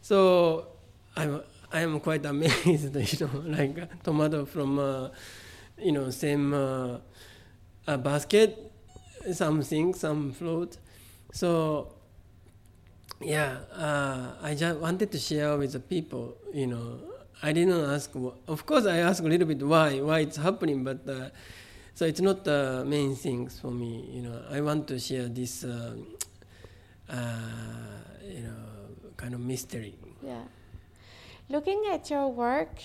So 0.02 0.68
I'm 1.16 1.42
I 1.74 1.82
am 1.82 2.00
quite 2.00 2.26
amazed, 2.26 2.96
you 3.22 3.28
know, 3.28 3.44
like 3.46 4.04
tomato 4.04 4.46
from, 4.46 4.78
uh, 4.78 5.10
you 5.78 5.92
know, 5.94 6.10
same 6.10 6.54
uh, 6.54 6.98
basket, 7.98 8.72
something, 9.32 9.94
some 9.94 10.34
fruit. 10.34 10.78
So, 11.32 11.94
yeah, 13.22 13.60
uh, 13.74 14.34
I 14.42 14.54
just 14.54 14.80
wanted 14.80 15.12
to 15.14 15.20
share 15.20 15.58
with 15.58 15.72
the 15.72 15.80
people, 15.80 16.38
you 16.54 16.68
know. 16.68 17.00
I 17.44 17.54
didn't 17.54 17.74
ask, 17.90 18.12
of 18.48 18.66
course, 18.66 18.86
I 18.86 18.98
asked 18.98 19.22
a 19.22 19.28
little 19.28 19.48
bit 19.48 19.64
why, 19.64 20.00
why 20.02 20.20
it's 20.20 20.38
happening, 20.38 20.84
but 20.84 21.08
uh, 21.08 21.30
so 21.96 22.06
it's 22.06 22.22
not 22.22 22.44
the 22.44 22.84
main 22.86 23.16
things 23.16 23.60
for 23.60 23.72
me, 23.72 24.10
you 24.12 24.22
know. 24.22 24.44
I 24.52 24.62
want 24.62 24.88
to 24.90 25.00
share 25.00 25.28
this, 25.28 25.64
uh, 25.64 25.96
uh, 27.10 27.16
you 28.24 28.42
know, 28.42 29.14
kind 29.16 29.34
of 29.34 29.40
mystery. 29.40 29.96
Yeah 30.22 30.44
looking 31.52 31.84
at 31.92 32.10
your 32.10 32.28
work 32.28 32.80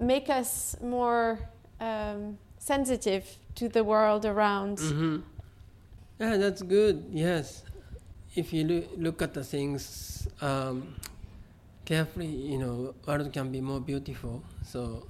make 0.00 0.28
us 0.28 0.76
more 0.82 1.38
um, 1.80 2.38
sensitive 2.58 3.24
to 3.56 3.68
the 3.68 3.82
world 3.82 4.24
around. 4.24 4.78
Mm-hmm. 4.78 5.16
Yeah, 6.20 6.36
that's 6.36 6.62
good. 6.62 7.06
Yes, 7.10 7.62
if 8.34 8.52
you 8.52 8.64
lo- 8.66 8.88
look 8.96 9.22
at 9.22 9.34
the 9.34 9.44
things 9.44 10.28
um, 10.40 10.94
carefully, 11.84 12.26
you 12.26 12.58
know, 12.58 12.94
world 13.06 13.32
can 13.32 13.50
be 13.50 13.60
more 13.60 13.80
beautiful. 13.80 14.42
So 14.64 15.06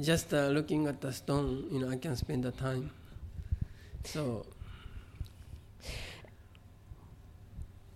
just 0.00 0.34
uh, 0.34 0.48
looking 0.48 0.86
at 0.86 1.00
the 1.00 1.12
stone, 1.12 1.68
you 1.70 1.80
know, 1.80 1.90
I 1.90 1.96
can 1.96 2.16
spend 2.16 2.44
the 2.44 2.52
time. 2.52 2.90
So 4.04 4.46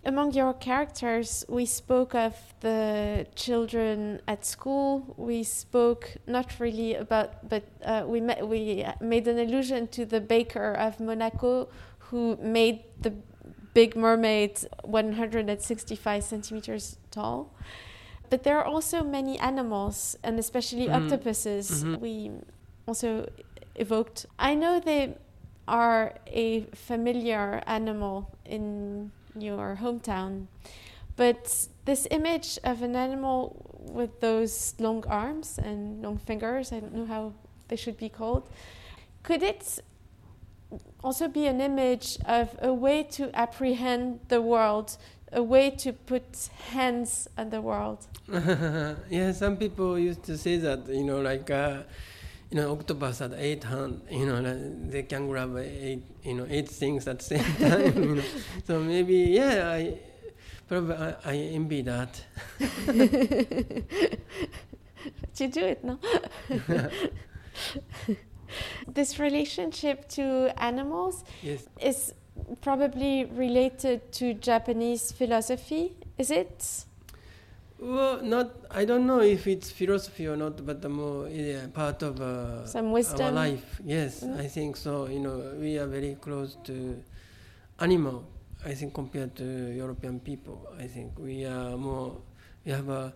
among 0.05 0.33
your 0.33 0.53
characters, 0.53 1.45
we 1.49 1.65
spoke 1.65 2.15
of 2.15 2.35
the 2.61 3.27
children 3.35 4.21
at 4.27 4.45
school. 4.45 5.13
We 5.17 5.43
spoke 5.43 6.15
not 6.25 6.59
really 6.59 6.95
about, 6.95 7.49
but 7.49 7.63
uh, 7.83 8.05
we 8.07 8.21
met, 8.21 8.47
we 8.47 8.85
made 9.01 9.27
an 9.27 9.39
allusion 9.39 9.87
to 9.89 10.05
the 10.05 10.21
baker 10.21 10.73
of 10.73 10.99
Monaco 10.99 11.69
who 11.97 12.37
made 12.41 12.83
the 13.01 13.13
Big 13.73 13.95
Mermaid 13.95 14.59
165 14.83 16.23
centimeters 16.23 16.97
tall. 17.11 17.53
But 18.29 18.43
there 18.43 18.57
are 18.57 18.65
also 18.65 19.03
many 19.03 19.37
animals, 19.39 20.15
and 20.23 20.39
especially 20.39 20.87
mm. 20.87 20.95
octopuses. 20.95 21.83
Mm 21.83 21.93
-hmm. 21.93 22.01
We 22.01 22.31
also 22.85 23.25
evoked. 23.75 24.25
I 24.39 24.55
know 24.55 24.79
they 24.79 25.17
are 25.65 26.13
a 26.25 26.65
familiar 26.73 27.61
animal 27.65 28.25
in 28.45 29.11
your 29.41 29.79
hometown. 29.81 30.47
But 31.15 31.67
this 31.85 32.07
image 32.11 32.59
of 32.63 32.81
an 32.81 32.95
animal 32.95 33.65
with 33.91 34.21
those 34.21 34.73
long 34.79 35.03
arms 35.07 35.59
and 35.61 36.01
long 36.01 36.17
fingers, 36.17 36.71
I 36.71 36.79
don't 36.79 36.93
know 36.93 37.05
how 37.05 37.33
they 37.67 37.75
should 37.75 37.97
be 37.97 38.09
called, 38.09 38.49
could 39.23 39.43
it 39.43 39.79
also 41.03 41.27
be 41.27 41.45
an 41.47 41.61
image 41.61 42.17
of 42.25 42.55
a 42.61 42.73
way 42.73 43.03
to 43.03 43.35
apprehend 43.35 44.19
the 44.27 44.41
world, 44.41 44.97
a 45.31 45.41
way 45.41 45.69
to 45.69 45.93
put 45.93 46.49
hands 46.71 47.27
on 47.37 47.49
the 47.49 47.61
world. 47.61 48.07
yeah, 49.09 49.31
some 49.31 49.57
people 49.57 49.97
used 49.97 50.23
to 50.23 50.37
say 50.37 50.57
that, 50.57 50.87
you 50.87 51.03
know, 51.03 51.21
like, 51.21 51.49
uh, 51.49 51.83
you 52.51 52.57
know, 52.57 52.71
octopus 52.71 53.19
had 53.19 53.33
eight 53.33 53.63
hands, 53.63 54.01
you 54.09 54.25
know, 54.25 54.41
they 54.89 55.03
can 55.03 55.27
grab 55.27 55.55
eight, 55.57 56.03
you 56.23 56.33
know, 56.33 56.47
eight 56.49 56.67
things 56.67 57.07
at 57.07 57.19
the 57.19 57.25
same 57.25 57.43
time, 57.59 58.03
you 58.03 58.15
know. 58.15 58.23
So 58.65 58.79
maybe, 58.79 59.15
yeah, 59.17 59.69
I 59.69 59.99
probably 60.67 60.95
I, 60.95 61.15
I 61.25 61.35
envy 61.35 61.81
that. 61.83 62.21
you 65.37 65.47
do 65.47 65.65
it, 65.65 65.83
no? 65.83 65.99
this 68.87 69.19
relationship 69.19 70.09
to 70.09 70.51
animals 70.57 71.23
yes. 71.41 71.67
is 71.79 72.13
probably 72.61 73.25
related 73.25 74.11
to 74.13 74.33
Japanese 74.33 75.11
philosophy, 75.11 75.93
is 76.17 76.31
it? 76.31 76.85
Well, 77.81 78.21
not. 78.21 78.51
I 78.69 78.83
don't 78.83 79.07
know 79.07 79.21
if 79.21 79.47
it's 79.47 79.71
philosophy 79.71 80.27
or 80.27 80.35
not, 80.35 80.65
but 80.65 80.81
the 80.81 80.89
more 80.89 81.29
yeah, 81.29 81.67
part 81.73 82.03
of 82.03 82.19
uh, 82.19 82.65
some 82.67 82.91
wisdom. 82.91 83.27
Our 83.27 83.31
life, 83.31 83.79
yes, 83.85 84.19
mm. 84.19 84.37
I 84.37 84.47
think 84.47 84.75
so. 84.75 85.07
You 85.07 85.19
know, 85.19 85.55
we 85.57 85.77
are 85.77 85.87
very 85.87 86.17
close 86.19 86.57
to 86.65 87.01
animal. 87.79 88.25
I 88.65 88.73
think 88.73 88.93
compared 88.93 89.33
to 89.37 89.45
European 89.73 90.19
people, 90.19 90.67
I 90.77 90.87
think 90.87 91.17
we 91.17 91.45
are 91.45 91.77
more. 91.77 92.19
We 92.65 92.73
have 92.73 92.89
a 92.89 93.13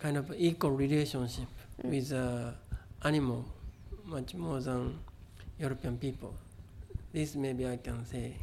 kind 0.00 0.16
of 0.16 0.32
equal 0.36 0.72
relationship 0.72 1.48
mm. 1.80 1.90
with 1.90 2.12
uh, 2.12 2.50
animal, 3.04 3.44
much 4.06 4.34
more 4.34 4.60
than 4.60 4.98
European 5.60 5.98
people. 5.98 6.34
This 7.12 7.36
maybe 7.36 7.64
I 7.64 7.76
can 7.76 8.04
say. 8.04 8.34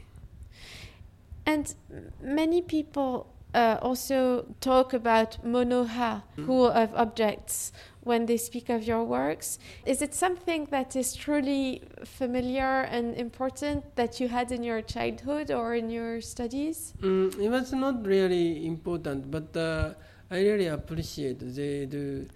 And 1.46 1.74
many 2.22 2.62
people 2.62 3.28
uh, 3.58 3.80
also 3.82 4.46
talk 4.62 4.94
about 4.94 5.38
monoha, 5.44 6.22
mm. 6.38 6.46
who 6.46 6.66
of 6.66 6.94
objects, 6.94 7.72
when 8.02 8.26
they 8.28 8.38
speak 8.38 8.70
of 8.70 8.84
your 8.84 9.04
works. 9.04 9.60
Is 9.86 10.02
it 10.02 10.14
something 10.14 10.68
that 10.70 10.96
is 10.96 11.16
truly 11.16 11.82
familiar 12.06 12.82
and 12.96 13.16
important 13.16 13.96
that 13.96 14.20
you 14.20 14.28
had 14.28 14.52
in 14.52 14.64
your 14.64 14.82
childhood 14.82 15.52
or 15.52 15.76
in 15.76 15.90
your 15.90 16.22
studies? 16.22 16.94
Mm, 17.02 17.38
it 17.40 17.50
was 17.50 17.74
not 17.74 18.06
really 18.06 18.66
important, 18.66 19.30
but 19.32 19.58
uh, 19.58 19.94
I 20.30 20.40
really 20.40 20.68
appreciate 20.68 21.40
they 21.40 21.86
do 21.86 22.28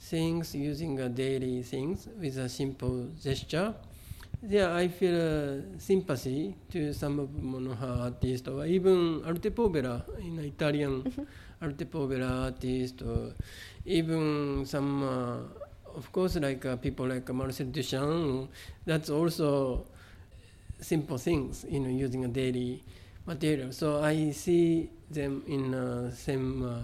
things 0.00 0.54
using 0.54 1.00
a 1.00 1.08
daily 1.08 1.62
things 1.62 2.08
with 2.20 2.38
a 2.38 2.48
simple 2.48 3.08
gesture 3.20 3.74
yeah, 4.48 4.74
I 4.74 4.88
feel 4.88 5.14
uh, 5.16 5.78
sympathy 5.78 6.54
to 6.70 6.92
some 6.92 7.18
of 7.18 7.28
Monoha 7.30 8.04
artists, 8.04 8.48
or 8.48 8.66
even 8.66 9.22
Arte 9.24 9.50
Povera, 9.50 10.04
in 10.20 10.38
Italian 10.38 11.02
mm-hmm. 11.02 11.22
Arte 11.62 11.84
Povera 11.84 12.44
artist, 12.44 13.02
or 13.02 13.32
even 13.86 14.64
some, 14.66 15.02
uh, 15.02 15.96
of 15.96 16.10
course, 16.12 16.36
like 16.36 16.64
uh, 16.66 16.76
people 16.76 17.06
like 17.06 17.28
Marcel 17.32 17.66
Duchamp. 17.66 18.48
That's 18.84 19.10
also 19.10 19.86
simple 20.80 21.18
things, 21.18 21.64
you 21.68 21.80
know, 21.80 21.88
using 21.88 22.24
a 22.24 22.28
daily 22.28 22.82
material. 23.26 23.72
So 23.72 24.02
I 24.02 24.30
see 24.30 24.90
them 25.10 25.42
in 25.46 25.70
the 25.70 26.12
same 26.14 26.62
uh, 26.62 26.78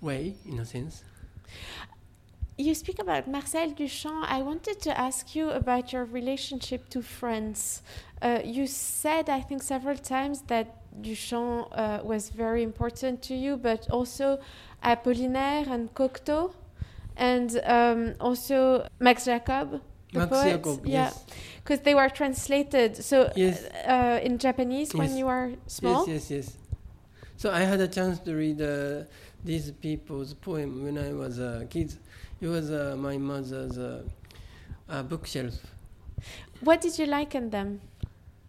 way, 0.00 0.34
in 0.48 0.58
a 0.58 0.64
sense 0.64 1.04
you 2.62 2.74
speak 2.74 2.98
about 2.98 3.28
Marcel 3.28 3.70
Duchamp. 3.70 4.24
I 4.28 4.42
wanted 4.42 4.80
to 4.82 4.98
ask 4.98 5.34
you 5.34 5.50
about 5.50 5.92
your 5.92 6.04
relationship 6.04 6.88
to 6.90 7.02
France. 7.02 7.82
Uh, 8.20 8.40
you 8.44 8.66
said, 8.66 9.28
I 9.28 9.40
think, 9.40 9.62
several 9.62 9.96
times 9.96 10.42
that 10.42 10.66
Duchamp 11.02 11.68
uh, 11.72 12.00
was 12.04 12.30
very 12.30 12.62
important 12.62 13.22
to 13.22 13.34
you, 13.34 13.56
but 13.56 13.90
also 13.90 14.38
Apollinaire 14.84 15.66
and 15.66 15.92
Cocteau, 15.94 16.52
and 17.16 17.60
um, 17.64 18.14
also 18.20 18.86
Max 19.00 19.24
Jacob. 19.24 19.80
The 20.12 20.18
Max 20.18 20.30
poet. 20.30 20.50
Jacob, 20.52 20.86
yeah, 20.86 21.10
because 21.64 21.80
they 21.80 21.94
were 21.94 22.10
translated. 22.10 22.96
So 22.96 23.32
yes. 23.34 23.64
uh, 23.86 24.20
in 24.22 24.38
Japanese 24.38 24.92
yes. 24.92 24.98
when 24.98 25.16
you 25.16 25.26
were 25.26 25.52
small. 25.66 26.06
Yes, 26.06 26.30
yes, 26.30 26.46
yes. 26.46 26.56
So 27.38 27.50
I 27.50 27.60
had 27.60 27.80
a 27.80 27.88
chance 27.88 28.20
to 28.20 28.34
read 28.34 28.60
uh, 28.60 29.04
these 29.44 29.72
people's 29.72 30.34
poem 30.34 30.84
when 30.84 30.98
I 30.98 31.12
was 31.12 31.38
a 31.38 31.66
kid. 31.68 31.92
It 32.42 32.48
was 32.48 32.72
uh, 32.72 32.96
my 32.98 33.18
mother's 33.18 33.78
uh, 33.78 34.02
uh, 34.88 35.02
bookshelf. 35.04 35.54
What 36.60 36.80
did 36.80 36.98
you 36.98 37.06
like 37.06 37.36
in 37.36 37.50
them? 37.50 37.80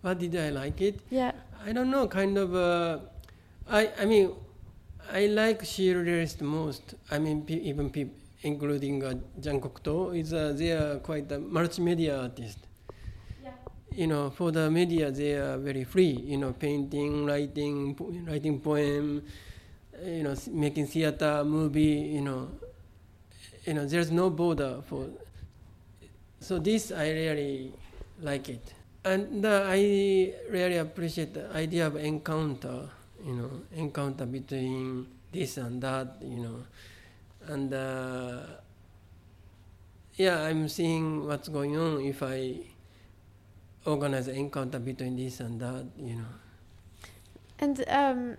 What 0.01 0.17
did 0.17 0.35
I 0.35 0.49
like 0.49 0.81
it? 0.81 0.99
Yeah. 1.11 1.31
I 1.63 1.73
don't 1.73 1.91
know. 1.91 2.07
Kind 2.07 2.39
of. 2.39 2.55
Uh, 2.55 2.97
I 3.69 3.91
I 4.01 4.05
mean, 4.05 4.31
I 5.11 5.27
like 5.27 5.61
surrealist 5.61 6.41
most. 6.41 6.95
I 7.11 7.19
mean, 7.19 7.43
pe- 7.45 7.61
even 7.69 7.91
people, 7.91 8.15
including 8.41 9.03
uh, 9.03 9.13
Jean 9.39 9.61
Cocteau, 9.61 10.17
is 10.19 10.33
uh, 10.33 10.53
they 10.57 10.71
are 10.71 10.97
quite 10.97 11.31
a 11.31 11.37
multimedia 11.37 12.19
artist. 12.23 12.57
Yeah. 13.43 13.51
You 13.93 14.07
know, 14.07 14.31
for 14.31 14.51
the 14.51 14.71
media, 14.71 15.11
they 15.11 15.33
are 15.33 15.57
very 15.59 15.83
free. 15.83 16.17
You 16.31 16.37
know, 16.37 16.53
painting, 16.53 17.27
writing, 17.27 17.93
po- 17.93 18.11
writing 18.25 18.59
poem, 18.59 19.21
you 20.03 20.23
know, 20.23 20.35
making 20.51 20.87
theater, 20.87 21.43
movie. 21.45 22.09
You 22.17 22.21
know, 22.21 22.49
you 23.65 23.73
know, 23.73 23.85
there's 23.85 24.11
no 24.11 24.29
border 24.29 24.81
for. 24.87 25.07
So 26.39 26.59
this 26.59 26.91
I 26.91 27.09
really 27.11 27.71
like 28.21 28.49
it, 28.49 28.73
and 29.05 29.45
uh, 29.45 29.63
I 29.65 30.33
really 30.49 30.77
appreciate 30.77 31.33
the 31.33 31.49
idea 31.55 31.87
of 31.87 31.95
encounter. 31.95 32.89
You 33.23 33.33
know, 33.33 33.51
encounter 33.75 34.25
between 34.25 35.07
this 35.31 35.57
and 35.57 35.81
that. 35.81 36.19
You 36.21 36.39
know, 36.43 36.57
and 37.47 37.73
uh, 37.73 38.39
yeah, 40.15 40.43
I'm 40.43 40.67
seeing 40.67 41.25
what's 41.25 41.47
going 41.47 41.77
on 41.77 42.01
if 42.01 42.21
I 42.21 42.59
organize 43.85 44.27
an 44.27 44.35
encounter 44.35 44.79
between 44.79 45.15
this 45.15 45.39
and 45.39 45.59
that. 45.61 45.85
You 45.97 46.15
know, 46.15 46.33
and. 47.59 47.83
Um, 47.87 48.37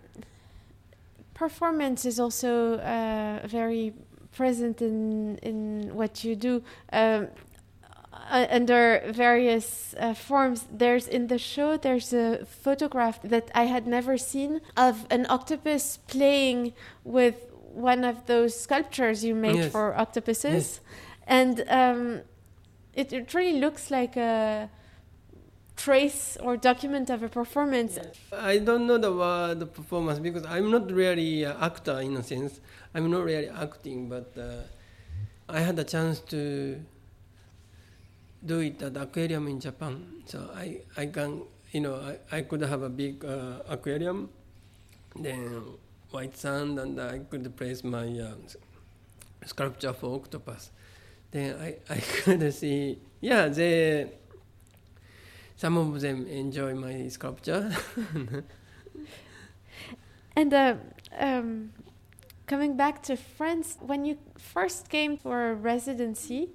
performance 1.35 2.07
is 2.07 2.19
also 2.19 2.79
uh, 2.79 3.41
very 3.47 3.93
present 4.35 4.83
in 4.83 5.39
in 5.39 5.95
what 5.95 6.25
you 6.25 6.37
do 6.37 6.63
um, 6.93 7.29
uh, 8.13 8.47
under 8.51 9.03
various 9.13 9.95
uh, 9.99 10.15
forms. 10.15 10.67
There's 10.71 11.07
in 11.09 11.27
the 11.29 11.39
show 11.39 11.77
there's 11.77 12.13
a 12.13 12.45
photograph 12.45 13.21
that 13.23 13.51
I 13.55 13.65
had 13.65 13.87
never 13.87 14.17
seen 14.19 14.61
of 14.77 15.07
an 15.11 15.27
octopus 15.29 15.99
playing 16.09 16.73
with 17.05 17.37
one 17.73 18.05
of 18.05 18.27
those 18.27 18.59
sculptures 18.59 19.25
you 19.25 19.35
made 19.35 19.57
yes. 19.57 19.73
for 19.73 19.97
octopuses, 19.99 20.65
yes. 20.65 20.81
and 21.27 21.65
um, 21.69 22.21
it, 22.95 23.13
it 23.13 23.35
really 23.35 23.59
looks 23.59 23.91
like 23.91 24.17
a 24.17 24.71
trace 25.77 26.37
or 26.41 26.57
document 26.57 27.11
of 27.11 27.23
a 27.23 27.29
performance. 27.29 27.99
I 28.33 28.59
don't 28.59 28.87
know 28.87 28.99
the 28.99 29.13
word 29.13 29.75
performance 29.75 30.19
because 30.19 30.45
I'm 30.47 30.71
not 30.71 30.91
really 30.91 31.45
an 31.45 31.57
actor 31.61 32.01
in 32.01 32.17
a 32.17 32.23
sense. 32.23 32.61
I'm 32.95 33.11
not 33.11 33.25
really 33.25 33.49
acting, 33.49 34.09
but 34.09 34.33
uh, 34.39 34.63
I 35.49 35.61
had 35.61 35.79
a 35.79 35.85
chance 35.85 36.21
to 36.31 36.81
do 38.45 38.61
it 38.61 38.81
at 38.83 38.97
aquarium 38.97 39.49
in 39.49 39.61
Japan. 39.61 40.23
So 40.27 40.51
I, 40.55 40.81
I 40.97 41.07
can, 41.07 41.43
you 41.73 41.81
know, 41.81 41.97
I, 41.97 42.37
I 42.37 42.43
could 42.43 42.61
have 42.61 42.83
a 42.83 42.89
big 42.89 43.25
uh, 43.25 43.61
aquarium, 43.69 44.31
then 45.17 45.63
white 46.11 46.37
sand, 46.37 46.79
and 46.79 47.01
I 47.01 47.19
could 47.19 47.57
place 47.57 47.83
my 47.83 48.07
uh, 48.07 48.35
sculpture 49.45 49.93
for 49.93 50.15
octopus. 50.15 50.71
Then 51.31 51.57
I, 51.61 51.77
I 51.93 51.99
could 52.23 52.55
see, 52.55 52.99
yeah, 53.21 53.49
they, 53.49 54.11
some 55.57 55.77
of 55.77 56.01
them 56.01 56.27
enjoy 56.27 56.75
my 56.75 57.09
sculpture. 57.09 57.71
and 60.37 60.53
uh, 60.53 60.75
um, 61.19 61.73
coming 62.47 62.77
back 62.77 63.03
to 63.05 63.17
France, 63.17 63.79
when 63.81 64.05
you 64.05 64.19
first 64.39 64.89
came 64.89 65.17
for 65.17 65.51
a 65.51 65.55
residency, 65.55 66.51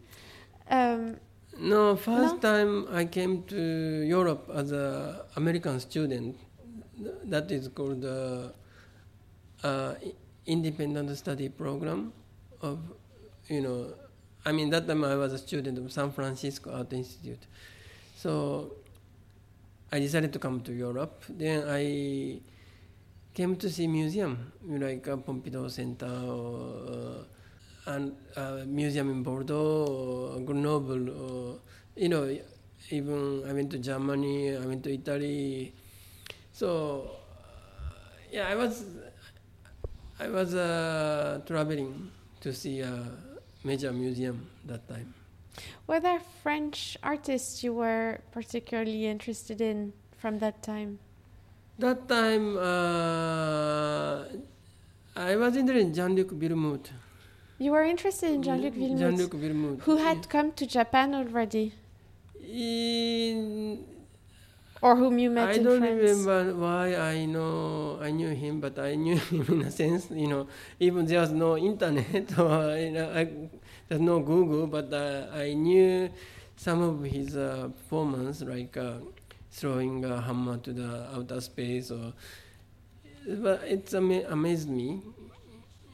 um, 0.69 1.17
no, 1.57 1.95
first 1.95 2.35
no? 2.35 2.39
time 2.39 2.87
I 2.91 3.05
came 3.05 3.43
to 3.43 4.05
Europe 4.05 4.49
as 4.53 4.71
an 4.71 5.15
American 5.35 5.79
student. 5.79 6.37
That 7.25 7.51
is 7.51 7.67
called 7.69 8.01
the 8.01 8.53
uh, 9.63 9.95
independent 10.45 11.15
study 11.17 11.49
program 11.49 12.13
of, 12.61 12.79
you 13.47 13.61
know, 13.61 13.93
I 14.45 14.51
mean 14.51 14.69
that 14.69 14.87
time 14.87 15.03
I 15.03 15.15
was 15.15 15.33
a 15.33 15.37
student 15.37 15.77
of 15.77 15.91
San 15.91 16.11
Francisco 16.11 16.71
Art 16.73 16.93
Institute. 16.93 17.45
So 18.15 18.73
I 19.91 19.99
decided 19.99 20.31
to 20.33 20.39
come 20.39 20.61
to 20.61 20.73
Europe. 20.73 21.23
Then 21.29 21.63
I 21.67 22.39
came 23.33 23.55
to 23.55 23.69
see 23.69 23.87
museum 23.87 24.51
like 24.67 25.07
a 25.07 25.17
Pompidou 25.17 25.69
Center 25.69 26.05
or 26.05 27.25
uh, 27.87 27.93
and 27.93 28.15
a 28.35 28.65
museum 28.65 29.09
in 29.09 29.23
Bordeaux 29.23 30.35
or 30.35 30.39
Grenoble 30.41 31.09
or 31.09 31.59
you 31.95 32.09
know 32.09 32.37
even 32.91 33.43
I 33.47 33.53
went 33.53 33.71
to 33.71 33.77
Germany, 33.79 34.55
I 34.55 34.65
went 34.65 34.83
to 34.83 34.93
Italy. 34.93 35.73
So 36.51 37.11
yeah, 38.31 38.47
I 38.47 38.55
was 38.55 38.85
I 40.19 40.27
was 40.27 40.53
uh, 40.53 41.41
traveling 41.45 42.11
to 42.41 42.53
see 42.53 42.81
a 42.81 43.05
major 43.63 43.91
museum 43.91 44.49
that 44.65 44.87
time. 44.87 45.18
Were 45.87 45.99
there 45.99 46.19
French 46.43 46.97
artists 47.03 47.63
you 47.63 47.73
were 47.73 48.19
particularly 48.31 49.05
interested 49.07 49.59
in 49.61 49.93
from 50.17 50.39
that 50.39 50.61
time? 50.63 50.99
That 51.79 52.07
time, 52.09 52.57
uh, 52.57 54.23
I 55.15 55.35
was 55.35 55.55
interested 55.55 55.85
in 55.87 55.93
Jean-Luc 55.93 56.31
Vilmouth. 56.31 56.87
You 57.57 57.71
were 57.71 57.83
interested 57.83 58.31
in 58.31 58.43
Jean-Luc 58.43 58.73
Vilmouth, 58.73 58.99
Jean-Luc 58.99 59.31
Vilmouth. 59.33 59.81
who 59.81 59.97
had 59.97 60.29
come 60.29 60.51
to 60.53 60.65
Japan 60.65 61.13
already, 61.15 61.73
In, 62.41 63.83
or 64.81 64.95
whom 64.95 65.19
you 65.19 65.29
met 65.29 65.49
I 65.49 65.57
don't 65.57 65.79
France. 65.79 66.01
remember 66.01 66.55
why 66.55 66.95
I 66.95 67.25
know 67.25 67.99
I 68.01 68.11
knew 68.11 68.29
him, 68.29 68.59
but 68.61 68.79
I 68.79 68.95
knew 68.95 69.17
him 69.29 69.41
in 69.49 69.61
a 69.63 69.71
sense. 69.71 70.09
You 70.09 70.27
know, 70.27 70.47
even 70.79 71.05
there 71.05 71.19
was 71.21 71.31
no 71.31 71.57
internet 71.57 72.37
or 72.45 72.77
you 72.77 72.91
know, 72.91 73.09
I, 73.11 73.27
there's 73.89 74.01
no 74.01 74.19
Google, 74.21 74.67
but 74.67 74.93
uh, 74.93 75.27
I 75.33 75.53
knew 75.53 76.09
some 76.57 76.81
of 76.81 77.03
his 77.03 77.35
uh, 77.37 77.69
performance, 77.75 78.41
like 78.41 78.77
uh, 78.77 78.95
throwing 79.51 80.05
a 80.05 80.21
hammer 80.21 80.57
to 80.59 80.73
the 80.73 81.09
outer 81.15 81.41
space, 81.41 81.91
or 81.91 82.13
but 83.27 83.61
it's 83.65 83.93
ama- 83.93 84.25
amazed 84.29 84.69
me. 84.69 85.01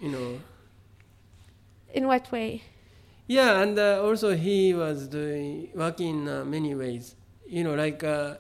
You 0.02 0.10
know, 0.10 0.42
In 1.94 2.08
what 2.08 2.32
way? 2.32 2.64
yeah, 3.28 3.62
and 3.62 3.78
uh, 3.80 4.04
also 4.04 4.36
he 4.36 4.74
was 4.74 5.08
doing 5.08 5.70
working 5.74 6.22
in 6.22 6.28
uh, 6.30 6.46
many 6.46 6.76
ways. 6.76 7.16
You 7.48 7.64
know, 7.64 7.76
like 7.76 8.04
uh, 8.04 8.36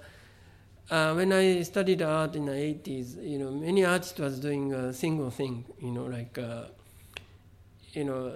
uh, 0.89 1.13
when 1.13 1.34
I 1.34 1.62
studied 1.63 2.02
art 2.02 2.36
in 2.36 2.46
the 2.46 2.54
eighties, 2.54 3.15
you 3.18 3.39
know, 3.39 3.52
many 3.52 3.86
artists 3.86 4.20
was 4.20 4.39
doing 4.39 4.74
a 4.74 4.94
single 4.94 5.32
thing. 5.32 5.65
You 5.82 5.91
know, 5.91 6.06
like 6.06 6.38
uh, 6.38 6.65
you 7.94 8.04
know, 8.04 8.34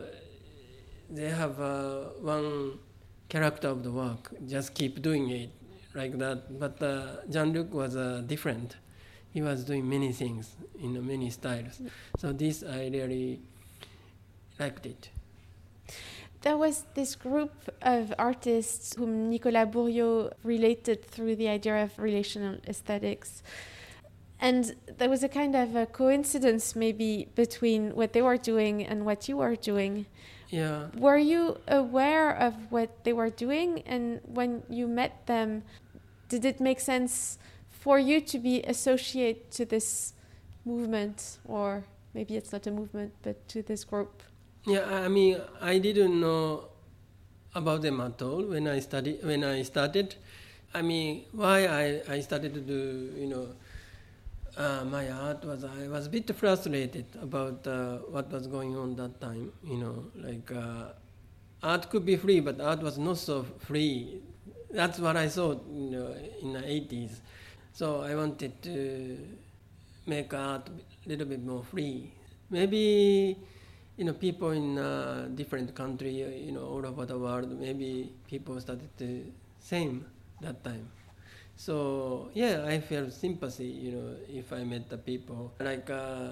they 1.09 1.29
have 1.29 1.59
uh, 1.59 2.09
one 2.21 2.79
character 3.27 3.67
of 3.67 3.83
the 3.83 3.91
work, 3.91 4.31
just 4.47 4.73
keep 4.73 5.01
doing 5.01 5.29
it 5.29 5.49
like 5.93 6.17
that. 6.17 6.59
But 6.59 6.81
uh, 6.81 7.17
Jean 7.29 7.53
Luc 7.53 7.73
was 7.73 7.95
uh, 7.95 8.23
different. 8.25 8.77
He 9.31 9.41
was 9.41 9.63
doing 9.63 9.87
many 9.87 10.11
things 10.11 10.55
in 10.81 11.05
many 11.05 11.29
styles. 11.29 11.81
So 12.17 12.31
this 12.33 12.63
I 12.63 12.89
really 12.91 13.39
liked 14.59 14.85
it. 14.85 15.09
There 16.41 16.57
was 16.57 16.85
this 16.93 17.15
group 17.15 17.51
of 17.81 18.13
artists 18.17 18.95
whom 18.95 19.29
Nicolas 19.29 19.67
Bourriaud 19.67 20.31
related 20.43 21.05
through 21.05 21.35
the 21.35 21.49
idea 21.49 21.83
of 21.83 21.99
relational 21.99 22.57
aesthetics. 22.65 23.43
And 24.39 24.73
there 24.97 25.09
was 25.09 25.21
a 25.21 25.27
kind 25.27 25.53
of 25.53 25.75
a 25.75 25.85
coincidence, 25.85 26.77
maybe, 26.77 27.27
between 27.35 27.93
what 27.93 28.13
they 28.13 28.21
were 28.21 28.37
doing 28.37 28.85
and 28.85 29.05
what 29.05 29.27
you 29.27 29.35
were 29.35 29.57
doing. 29.57 30.05
Yeah. 30.49 30.87
Were 30.97 31.17
you 31.17 31.59
aware 31.67 32.31
of 32.31 32.53
what 32.71 33.03
they 33.03 33.13
were 33.13 33.29
doing? 33.29 33.83
And 33.85 34.19
when 34.25 34.63
you 34.69 34.87
met 34.87 35.25
them, 35.27 35.63
did 36.27 36.45
it 36.45 36.59
make 36.59 36.79
sense 36.79 37.37
for 37.69 37.99
you 37.99 38.19
to 38.21 38.39
be 38.39 38.61
associated 38.63 39.51
to 39.51 39.65
this 39.65 40.13
movement? 40.65 41.37
Or 41.45 41.83
maybe 42.13 42.35
it's 42.35 42.51
not 42.51 42.65
a 42.67 42.71
movement, 42.71 43.13
but 43.21 43.47
to 43.49 43.61
this 43.61 43.83
group? 43.83 44.23
Yeah, 44.65 44.85
I 44.85 45.07
mean, 45.07 45.39
I 45.61 45.77
didn't 45.77 46.19
know 46.19 46.65
about 47.55 47.81
them 47.81 48.01
at 48.01 48.21
all 48.21 48.43
when 48.43 48.67
I 48.67 48.79
studied. 48.79 49.23
When 49.23 49.43
I 49.43 49.61
started, 49.63 50.15
I 50.73 50.81
mean, 50.81 51.25
why 51.31 51.65
I, 51.67 52.01
I 52.15 52.19
started 52.21 52.53
to 52.53 52.59
do, 52.59 53.13
you 53.17 53.27
know, 53.27 53.47
uh, 54.59 54.83
my 54.83 55.09
art 55.09 55.43
was 55.45 55.63
I 55.63 55.87
was 55.87 56.07
a 56.07 56.09
bit 56.09 56.35
frustrated 56.35 57.05
about 57.21 57.65
uh, 57.65 57.97
what 58.15 58.29
was 58.31 58.45
going 58.47 58.75
on 58.75 58.95
that 58.97 59.19
time. 59.21 59.51
You 59.63 59.77
know, 59.77 60.05
like 60.15 60.51
uh, 60.51 60.87
art 61.63 61.89
could 61.89 62.05
be 62.05 62.17
free, 62.17 62.39
but 62.41 62.59
art 62.59 62.81
was 62.81 62.97
not 62.97 63.17
so 63.17 63.45
free. 63.59 64.21
That's 64.71 64.99
what 64.99 65.15
I 65.17 65.27
saw, 65.29 65.51
you 65.51 65.91
know, 65.91 66.15
in 66.41 66.53
the 66.53 66.63
eighties. 66.69 67.21
So 67.73 68.01
I 68.01 68.15
wanted 68.15 68.61
to 68.63 69.17
make 70.05 70.33
art 70.33 70.69
a 71.05 71.09
little 71.09 71.27
bit 71.27 71.43
more 71.43 71.63
free. 71.63 72.11
Maybe 72.49 73.37
you 73.97 74.05
know, 74.05 74.13
people 74.13 74.51
in 74.51 74.77
uh, 74.77 75.27
different 75.35 75.75
country, 75.75 76.11
you 76.45 76.53
know, 76.53 76.65
all 76.65 76.85
over 76.85 77.05
the 77.05 77.17
world, 77.17 77.59
maybe 77.59 78.13
people 78.29 78.59
started 78.61 78.89
the 78.97 79.23
same 79.59 80.05
that 80.41 80.63
time. 80.63 80.89
So 81.59 82.31
yeah, 82.33 82.63
I 82.63 82.79
felt 82.79 83.11
sympathy, 83.11 83.67
you 83.67 83.91
know, 83.91 84.15
if 84.31 84.53
I 84.53 84.63
met 84.63 84.87
the 84.87 84.97
people 84.97 85.51
like 85.59 85.89
uh, 85.89 86.31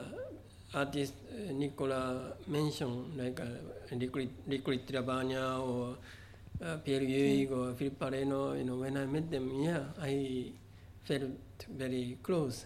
artist 0.74 1.16
uh, 1.28 1.52
Nicola 1.52 2.32
mentioned, 2.48 3.12
like 3.20 3.38
uh, 3.42 3.60
Rirkrit 3.92 4.88
Tiravanija 4.88 5.60
or 5.60 5.98
uh, 6.64 6.78
Pierre 6.78 7.02
Huyghe 7.02 7.52
or 7.52 7.74
Philippe 7.76 8.00
Parreno. 8.00 8.58
You 8.58 8.64
know, 8.64 8.76
when 8.78 8.96
I 8.96 9.06
met 9.06 9.30
them, 9.30 9.52
yeah, 9.60 9.84
I 10.02 10.54
felt 11.04 11.36
very 11.76 12.18
close. 12.24 12.64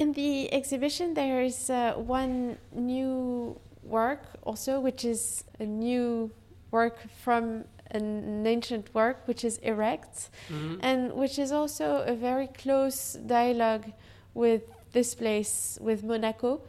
In 0.00 0.10
the 0.14 0.52
exhibition, 0.52 1.14
there 1.14 1.42
is 1.42 1.70
uh, 1.70 1.94
one 1.94 2.58
new 2.74 3.54
work 3.84 4.34
also, 4.42 4.80
which 4.80 5.04
is 5.04 5.44
a 5.60 5.64
new 5.64 6.32
work 6.72 6.98
from 7.22 7.66
an 7.90 8.46
ancient 8.46 8.94
work, 8.94 9.26
which 9.26 9.44
is 9.44 9.58
Erect, 9.58 10.30
Mhm. 10.48 10.78
and 10.82 11.12
which 11.12 11.38
is 11.38 11.52
also 11.52 12.02
a 12.06 12.14
very 12.14 12.46
close 12.48 13.14
dialogue 13.26 13.92
with 14.34 14.62
this 14.92 15.14
place, 15.14 15.78
with 15.80 16.02
Monaco, 16.04 16.60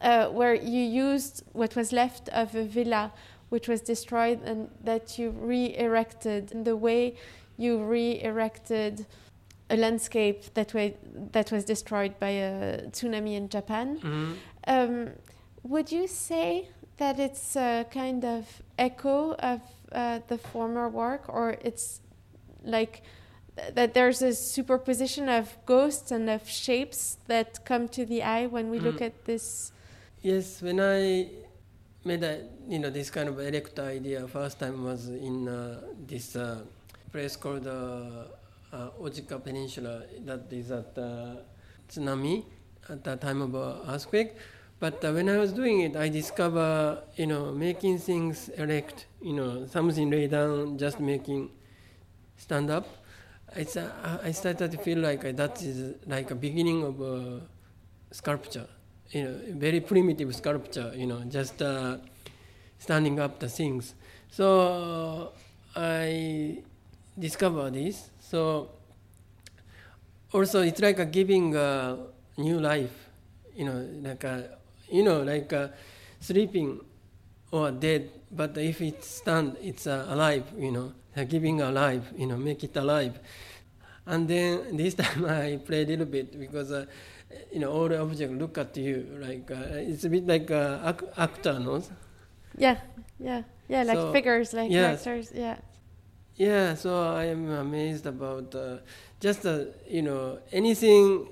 uh, 0.00 0.28
where 0.28 0.54
you 0.54 0.82
used 0.82 1.42
what 1.52 1.76
was 1.76 1.92
left 1.92 2.28
of 2.30 2.54
a 2.54 2.64
villa 2.64 3.12
which 3.50 3.68
was 3.68 3.80
destroyed 3.82 4.40
and 4.44 4.68
that 4.82 5.18
you 5.18 5.30
re 5.30 5.76
erected 5.76 6.52
in 6.52 6.64
the 6.64 6.74
way 6.76 7.14
you 7.58 7.78
re 7.84 8.18
erected 8.22 9.04
a 9.68 9.76
landscape 9.76 10.42
that, 10.54 10.72
wa- 10.74 10.90
that 11.32 11.52
was 11.52 11.64
destroyed 11.64 12.18
by 12.18 12.30
a 12.30 12.88
tsunami 12.90 13.34
in 13.36 13.48
Japan. 13.48 13.98
Mhm. 14.00 14.34
Um, 14.66 15.10
would 15.62 15.92
you 15.92 16.06
say 16.06 16.68
that 17.02 17.18
it's 17.18 17.56
a 17.56 17.84
kind 17.90 18.24
of 18.24 18.46
echo 18.78 19.34
of 19.52 19.60
uh, 19.90 20.20
the 20.28 20.38
former 20.38 20.88
work, 20.88 21.22
or 21.28 21.46
it's 21.68 22.00
like 22.76 22.94
th- 23.56 23.74
that 23.74 23.90
there's 23.96 24.22
a 24.22 24.32
superposition 24.34 25.28
of 25.28 25.44
ghosts 25.66 26.10
and 26.16 26.30
of 26.30 26.42
shapes 26.48 27.00
that 27.26 27.48
come 27.64 27.88
to 27.96 28.02
the 28.12 28.20
eye 28.22 28.46
when 28.54 28.66
we 28.72 28.78
look 28.86 29.00
Mm. 29.00 29.08
at 29.10 29.16
this? 29.24 29.72
Yes, 30.22 30.62
when 30.62 30.78
I 30.78 31.00
made 32.04 32.22
a, 32.22 32.34
you 32.72 32.78
know 32.78 32.90
this 32.90 33.10
kind 33.10 33.28
of 33.28 33.36
elector 33.40 33.82
idea 33.98 34.18
first 34.28 34.56
time 34.62 34.76
was 34.90 35.08
in 35.08 35.36
uh, 35.48 35.80
this 36.06 36.36
uh, 36.36 36.62
place 37.12 37.34
called 37.42 37.66
uh, 37.66 38.30
uh, 38.72 39.02
Oshika 39.04 39.36
Peninsula 39.42 39.94
that 40.26 40.42
is 40.52 40.70
at 40.70 40.96
uh, 40.96 41.34
tsunami 41.90 42.44
at 42.88 43.02
the 43.02 43.16
time 43.16 43.42
of 43.42 43.52
uh, 43.54 43.92
earthquake. 43.92 44.32
But 44.82 45.04
uh, 45.04 45.12
when 45.12 45.28
I 45.28 45.38
was 45.38 45.52
doing 45.52 45.80
it, 45.86 45.94
I 45.94 46.08
discover 46.08 46.68
you 47.16 47.26
know 47.26 47.52
making 47.52 47.98
things 48.08 48.48
erect, 48.64 49.06
you 49.28 49.34
know 49.38 49.66
something 49.66 50.10
lay 50.10 50.26
down, 50.26 50.76
just 50.84 50.98
making 50.98 51.50
stand 52.36 52.68
up. 52.78 52.86
It's 53.54 53.76
uh, 53.76 54.18
I 54.28 54.32
started 54.32 54.72
to 54.72 54.78
feel 54.78 54.98
like 54.98 55.22
that 55.36 55.62
is 55.62 55.94
like 56.14 56.32
a 56.32 56.34
beginning 56.34 56.82
of 56.90 57.00
a 57.00 57.40
sculpture 58.10 58.66
you 59.12 59.24
know, 59.24 59.34
very 59.66 59.80
primitive 59.80 60.34
sculpture, 60.34 60.90
you 60.96 61.06
know, 61.06 61.20
just 61.28 61.60
uh, 61.62 61.98
standing 62.78 63.20
up 63.20 63.38
the 63.38 63.48
things. 63.48 63.94
So 64.30 65.32
I 65.76 66.58
discovered 67.18 67.74
this. 67.74 68.10
So 68.20 68.70
also 70.32 70.62
it's 70.62 70.80
like 70.80 70.98
a 70.98 71.04
giving 71.04 71.54
a 71.54 71.98
new 72.38 72.58
life, 72.58 73.10
you 73.54 73.66
know, 73.66 73.86
like 74.02 74.24
a, 74.24 74.58
you 74.92 75.02
know, 75.02 75.22
like 75.22 75.52
a 75.52 75.72
sleeping 76.20 76.80
or 77.50 77.70
dead, 77.70 78.10
but 78.30 78.56
if 78.58 78.80
it 78.80 79.04
stand, 79.04 79.56
it's 79.62 79.86
uh, 79.86 80.06
alive, 80.08 80.44
you 80.58 80.72
know, 80.72 80.92
uh, 81.16 81.24
giving 81.24 81.60
alive, 81.62 82.04
you 82.16 82.26
know, 82.26 82.36
make 82.36 82.64
it 82.64 82.76
alive. 82.76 83.18
And 84.06 84.28
then 84.28 84.76
this 84.76 84.94
time 84.94 85.24
I 85.26 85.58
play 85.64 85.82
a 85.82 85.86
little 85.86 86.06
bit 86.06 86.38
because, 86.38 86.72
uh, 86.72 86.86
you 87.52 87.60
know, 87.60 87.70
all 87.72 87.88
the 87.88 88.00
objects 88.00 88.34
look 88.34 88.58
at 88.58 88.76
you 88.76 89.06
like 89.20 89.50
uh, 89.50 89.56
it's 89.90 90.04
a 90.04 90.10
bit 90.10 90.26
like 90.26 90.50
uh, 90.50 90.80
ac- 90.94 91.10
actor, 91.16 91.58
no? 91.58 91.82
Yeah, 92.56 92.78
yeah, 93.18 93.42
yeah, 93.68 93.82
like 93.84 93.98
So, 93.98 94.12
figures, 94.12 94.52
like 94.52 94.70
yes. 94.70 95.00
actors. 95.00 95.32
Yeah. 95.34 95.56
Yeah, 96.36 96.74
so 96.74 97.12
I 97.14 97.24
am 97.26 97.50
amazed 97.50 98.06
about 98.06 98.54
uh, 98.54 98.78
just 99.20 99.44
uh, 99.46 99.64
you 99.88 100.02
know 100.02 100.38
anything 100.52 101.28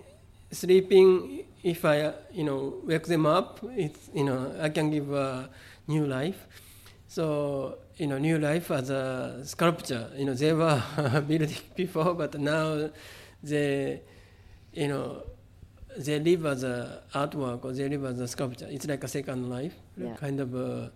sleeping. 0.51 1.44
If 1.62 1.85
I 1.85 2.12
you 2.33 2.44
know 2.44 2.81
wake 2.85 3.07
them 3.07 3.27
up, 3.27 3.61
it's 3.77 4.09
you 4.14 4.25
know 4.25 4.55
I 4.61 4.68
can 4.70 4.90
give 4.90 5.12
a 5.12 5.49
new 5.87 6.07
life. 6.07 6.46
So 7.09 7.79
you 7.96 8.07
know, 8.07 8.16
new 8.18 8.38
life 8.38 8.70
as 8.70 8.88
a 8.88 9.42
sculpture. 9.44 10.09
You 10.16 10.25
know, 10.27 10.35
they 10.35 10.53
were 10.55 10.83
building 11.27 11.55
before, 11.77 12.14
but 12.14 12.38
now 12.40 12.88
they, 13.42 14.01
you 14.73 14.88
know, 14.88 15.23
they 15.99 16.18
live 16.18 16.46
as 16.46 16.62
a 16.64 17.03
artwork 17.12 17.64
or 17.64 17.73
they 17.73 17.88
live 17.90 18.05
as 18.07 18.20
a 18.20 18.29
sculpture. 18.29 18.66
It's 18.70 18.87
like 18.87 19.05
a 19.05 19.09
second 19.09 19.51
life, 19.51 19.75
Yeah. 19.99 20.14
kind 20.16 20.40
of 20.40 20.55
a, 20.55 20.90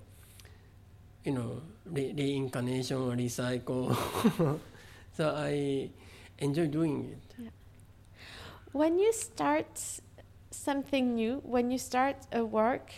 you 1.24 1.32
know, 1.32 1.60
re- 1.84 2.14
reincarnation 2.16 2.96
or 2.96 3.12
recycle. 3.16 3.94
so 5.16 5.28
I 5.36 5.90
enjoy 6.38 6.68
doing 6.68 7.10
it. 7.12 7.34
Yeah. 7.38 7.50
When 8.72 8.98
you 8.98 9.12
start 9.12 10.00
something 10.54 11.14
new, 11.14 11.40
when 11.44 11.70
you 11.70 11.78
start 11.78 12.16
a 12.32 12.44
work, 12.44 12.92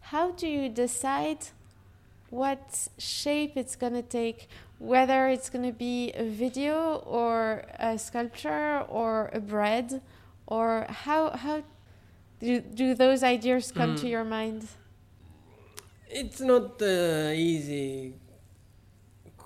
how 0.00 0.32
do 0.32 0.46
you 0.46 0.68
decide 0.68 1.38
what 2.30 2.88
shape 2.98 3.56
it's 3.56 3.76
going 3.76 3.92
to 3.92 4.02
take? 4.02 4.48
Whether 4.78 5.28
it's 5.28 5.50
going 5.50 5.64
to 5.64 5.76
be 5.76 6.10
a 6.12 6.24
video 6.24 6.96
or 7.06 7.64
a 7.78 7.98
sculpture 7.98 8.80
or 8.88 9.30
a 9.32 9.40
bread, 9.40 10.00
or 10.46 10.86
how 10.88 11.30
how 11.30 11.62
do, 12.40 12.60
do 12.60 12.94
those 12.94 13.22
ideas 13.22 13.72
come 13.72 13.94
to 13.96 14.06
Mm. 14.06 14.10
your 14.10 14.24
mind? 14.24 14.66
It's 16.08 16.40
not 16.40 16.80
uh, 16.82 17.30
easy 17.34 18.14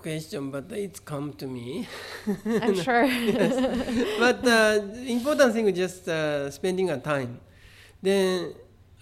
question, 0.05 0.51
but 0.51 0.65
it's 0.71 0.99
come 0.99 1.33
to 1.33 1.47
me. 1.47 1.87
I'm 2.45 2.75
sure. 2.75 3.07
but 4.21 4.39
uh, 4.45 4.77
the 4.93 5.05
important 5.09 5.51
thing 5.53 5.65
is 5.67 5.75
just 5.75 6.07
uh, 6.07 6.51
spending 6.51 6.91
a 6.91 6.99
time. 6.99 7.39
Then 8.03 8.53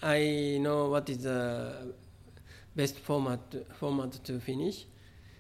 I 0.02 0.60
know 0.62 0.88
what 0.88 1.10
is 1.10 1.24
the 1.28 1.94
best 2.74 3.00
format 3.00 3.42
format 3.80 4.12
to 4.24 4.39
finish. 4.39 4.86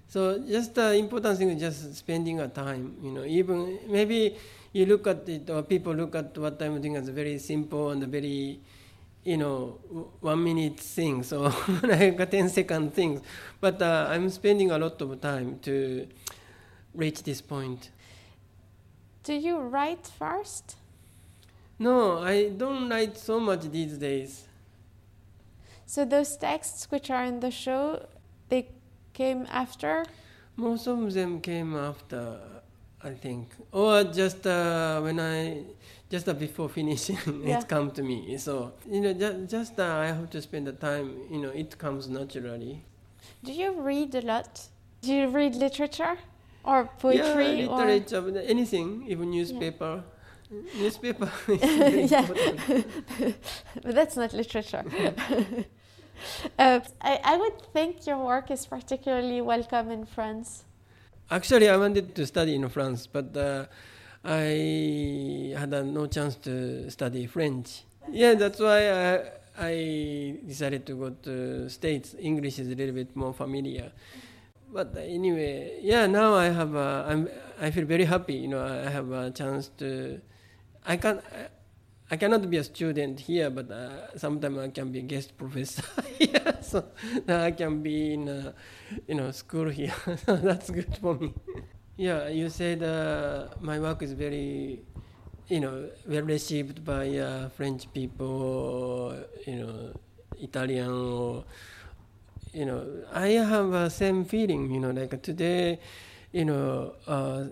So 0.09 0.37
just 0.55 0.75
the 0.75 0.95
important 0.95 1.37
thing 1.37 1.49
is 1.55 1.61
just 1.61 1.95
spending 1.95 2.41
a 2.41 2.49
time. 2.49 2.97
You 3.01 3.11
know, 3.11 3.23
even 3.23 3.79
maybe 3.87 4.35
you 4.73 4.85
look 4.85 5.07
at 5.07 5.29
it 5.29 5.49
or 5.49 5.63
people 5.63 5.93
look 5.95 6.13
at 6.13 6.37
what 6.37 6.61
I'm 6.61 6.81
doing 6.81 6.97
as 6.97 7.07
very 7.07 7.39
simple 7.39 7.91
and 7.91 8.03
very 8.07 8.59
you 9.23 9.37
know 9.37 9.79
one 10.19 10.43
minute 10.43 10.79
things 10.79 11.31
or 11.31 11.49
like 11.83 12.19
a 12.19 12.25
10 12.25 12.49
second 12.49 12.93
things 12.93 13.21
but 13.61 13.81
uh, 13.81 14.07
i'm 14.09 14.29
spending 14.29 14.71
a 14.71 14.77
lot 14.77 15.01
of 15.01 15.21
time 15.21 15.59
to 15.59 16.07
reach 16.93 17.23
this 17.23 17.41
point 17.41 17.89
do 19.23 19.33
you 19.33 19.57
write 19.57 20.05
first? 20.05 20.75
No, 21.79 22.19
I 22.19 22.49
don't 22.49 22.89
write 22.89 23.17
so 23.17 23.39
much 23.39 23.61
these 23.71 23.97
days. 23.97 24.43
So 25.85 26.03
those 26.03 26.35
texts 26.35 26.91
which 26.91 27.09
are 27.09 27.23
in 27.23 27.39
the 27.39 27.49
show, 27.49 28.05
they 28.49 28.67
came 29.13 29.47
after. 29.49 30.03
Most 30.57 30.87
of 30.87 31.13
them 31.13 31.39
came 31.39 31.73
after, 31.73 32.37
I 33.03 33.13
think, 33.13 33.49
or 33.71 34.03
just 34.05 34.47
uh, 34.47 35.01
when 35.01 35.19
I 35.19 35.63
just 36.09 36.27
uh, 36.29 36.33
before 36.33 36.69
finishing, 36.79 37.17
Yeah. 37.43 37.59
it 37.59 37.67
come 37.67 37.91
to 37.91 38.03
me. 38.03 38.37
So 38.37 38.73
you 38.89 39.01
know, 39.01 39.13
just, 39.13 39.49
just 39.49 39.79
uh, 39.79 39.97
I 40.03 40.07
have 40.07 40.29
to 40.29 40.41
spend 40.41 40.67
the 40.67 40.73
time. 40.73 41.17
You 41.29 41.39
know, 41.41 41.49
it 41.49 41.77
comes 41.77 42.07
naturally. 42.07 42.83
Do 43.43 43.51
you 43.51 43.73
read 43.81 44.15
a 44.15 44.21
lot? 44.21 44.67
Do 45.01 45.13
you 45.13 45.27
read 45.27 45.55
literature 45.55 46.17
or 46.63 46.89
poetry 46.99 47.61
yeah, 47.61 47.67
or 47.67 47.77
literature, 47.85 48.21
but 48.21 48.37
anything, 48.47 49.05
even 49.07 49.31
newspaper. 49.31 50.03
Newspaper 50.77 51.31
is 51.47 52.11
Yeah. 52.11 52.27
but 53.83 53.95
that's 53.95 54.15
not 54.15 54.33
literature. 54.33 54.83
uh, 56.59 56.79
I, 57.01 57.19
I 57.23 57.37
would 57.37 57.59
think 57.73 58.05
your 58.05 58.23
work 58.23 58.51
is 58.51 58.65
particularly 58.65 59.41
welcome 59.41 59.89
in 59.91 60.05
France. 60.05 60.63
Actually, 61.31 61.69
I 61.69 61.77
wanted 61.77 62.15
to 62.15 62.25
study 62.25 62.55
in 62.55 62.67
France, 62.69 63.07
but 63.07 63.35
uh, 63.35 63.65
I 64.23 65.53
had 65.57 65.73
uh, 65.73 65.81
no 65.81 66.07
chance 66.07 66.35
to 66.47 66.89
study 66.89 67.27
French. 67.27 67.83
Yeah, 68.11 68.35
that's 68.35 68.59
why 68.59 68.91
I, 68.91 69.31
I 69.57 70.37
decided 70.45 70.85
to 70.87 70.95
go 70.95 71.09
to 71.23 71.69
States. 71.69 72.15
English 72.19 72.59
is 72.59 72.67
a 72.67 72.75
little 72.75 72.93
bit 72.93 73.15
more 73.15 73.33
familiar. 73.33 73.91
But 74.71 74.95
anyway, 74.97 75.79
yeah, 75.81 76.07
now 76.07 76.33
I 76.33 76.45
have. 76.45 76.75
I'm. 76.75 77.29
I 77.61 77.69
feel 77.71 77.85
very 77.85 78.05
happy. 78.05 78.33
You 78.33 78.47
know, 78.49 78.65
I 78.65 78.89
have 78.89 79.11
a 79.11 79.31
chance 79.31 79.69
to. 79.77 80.19
I 80.85 80.97
can. 80.97 81.21
I 82.13 82.15
cannot 82.15 82.47
be 82.47 82.57
a 82.57 82.63
student 82.63 83.21
here, 83.21 83.49
but 83.49 83.71
uh, 83.71 84.15
sometimes 84.19 84.59
I 84.59 84.67
can 84.67 84.91
be 84.91 84.99
a 84.99 85.01
guest 85.01 85.35
professor. 85.35 85.81
So 86.61 86.85
I 87.27 87.49
can 87.49 87.81
be 87.81 88.13
in, 88.13 88.27
a, 88.27 88.53
you 89.07 89.15
know, 89.15 89.31
school 89.31 89.67
here. 89.69 89.95
that's 90.27 90.69
good 90.69 90.95
for 91.01 91.15
me. 91.15 91.33
Yeah, 91.97 92.27
you 92.27 92.49
said 92.49 92.83
uh, 92.83 93.47
my 93.61 93.79
work 93.79 94.03
is 94.03 94.13
very, 94.13 94.83
you 95.47 95.59
know, 95.59 95.89
well 96.07 96.21
received 96.21 96.85
by 96.85 97.17
uh, 97.17 97.49
French 97.49 97.91
people, 97.91 99.17
you 99.47 99.55
know, 99.55 99.93
Italian, 100.39 100.91
or, 100.91 101.45
you 102.53 102.65
know, 102.65 102.85
I 103.11 103.29
have 103.41 103.71
the 103.71 103.89
same 103.89 104.23
feeling. 104.23 104.69
You 104.69 104.81
know, 104.81 104.91
like 104.91 105.19
today, 105.23 105.79
you 106.31 106.45
know, 106.45 106.93
uh, 107.07 107.45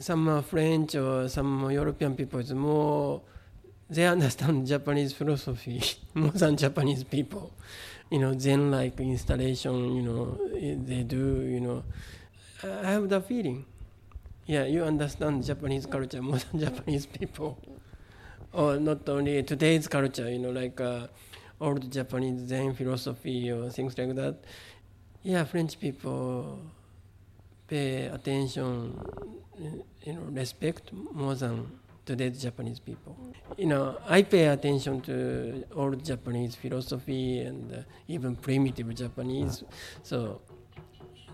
some 0.00 0.42
French 0.42 0.96
or 0.96 1.28
some 1.28 1.70
European 1.70 2.16
people 2.16 2.40
is 2.40 2.52
more 2.52 3.22
they 3.90 4.06
understand 4.06 4.66
Japanese 4.66 5.12
philosophy 5.12 5.82
more 6.14 6.30
than 6.32 6.56
Japanese 6.56 7.04
people. 7.04 7.52
You 8.10 8.18
know, 8.20 8.38
Zen 8.38 8.70
like 8.70 8.98
installation, 9.00 9.94
you 9.96 10.02
know, 10.02 10.38
eh, 10.56 10.74
they 10.78 11.02
do, 11.02 11.40
you 11.42 11.60
know. 11.60 11.84
I 12.62 12.90
have 12.90 13.08
the 13.08 13.20
feeling. 13.20 13.64
Yeah, 14.46 14.64
you 14.64 14.82
understand 14.84 15.44
Japanese 15.44 15.86
culture 15.86 16.22
more 16.22 16.38
than 16.52 16.60
Japanese 16.60 17.06
people. 17.06 17.58
Or 18.52 18.78
not 18.78 19.08
only 19.08 19.42
today's 19.42 19.88
culture, 19.88 20.30
you 20.30 20.38
know, 20.38 20.50
like 20.50 20.80
uh, 20.80 21.06
old 21.60 21.90
Japanese 21.92 22.48
Zen 22.48 22.74
philosophy 22.74 23.50
or 23.50 23.70
things 23.70 23.96
like 23.98 24.14
that. 24.16 24.36
Yeah, 25.22 25.44
French 25.44 25.78
people 25.78 26.60
pay 27.66 28.06
attention, 28.06 28.98
eh, 29.62 29.82
you 30.04 30.12
know, 30.14 30.22
respect 30.32 30.92
more 30.92 31.34
than 31.34 31.66
today's 32.08 32.40
Japanese 32.40 32.80
people. 32.80 33.14
You 33.58 33.66
know, 33.66 33.98
I 34.08 34.22
pay 34.22 34.46
attention 34.46 35.02
to 35.02 35.64
old 35.74 36.02
Japanese 36.02 36.54
philosophy 36.54 37.40
and 37.40 37.74
uh, 37.74 37.82
even 38.08 38.34
primitive 38.34 38.88
Japanese, 38.94 39.62
so 40.02 40.40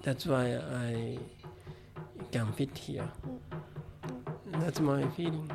that's 0.02 0.26
why 0.26 0.46
I 0.56 1.18
can 2.32 2.52
fit 2.54 2.76
here. 2.76 3.08
That's 4.62 4.80
my 4.80 5.06
feeling. 5.16 5.48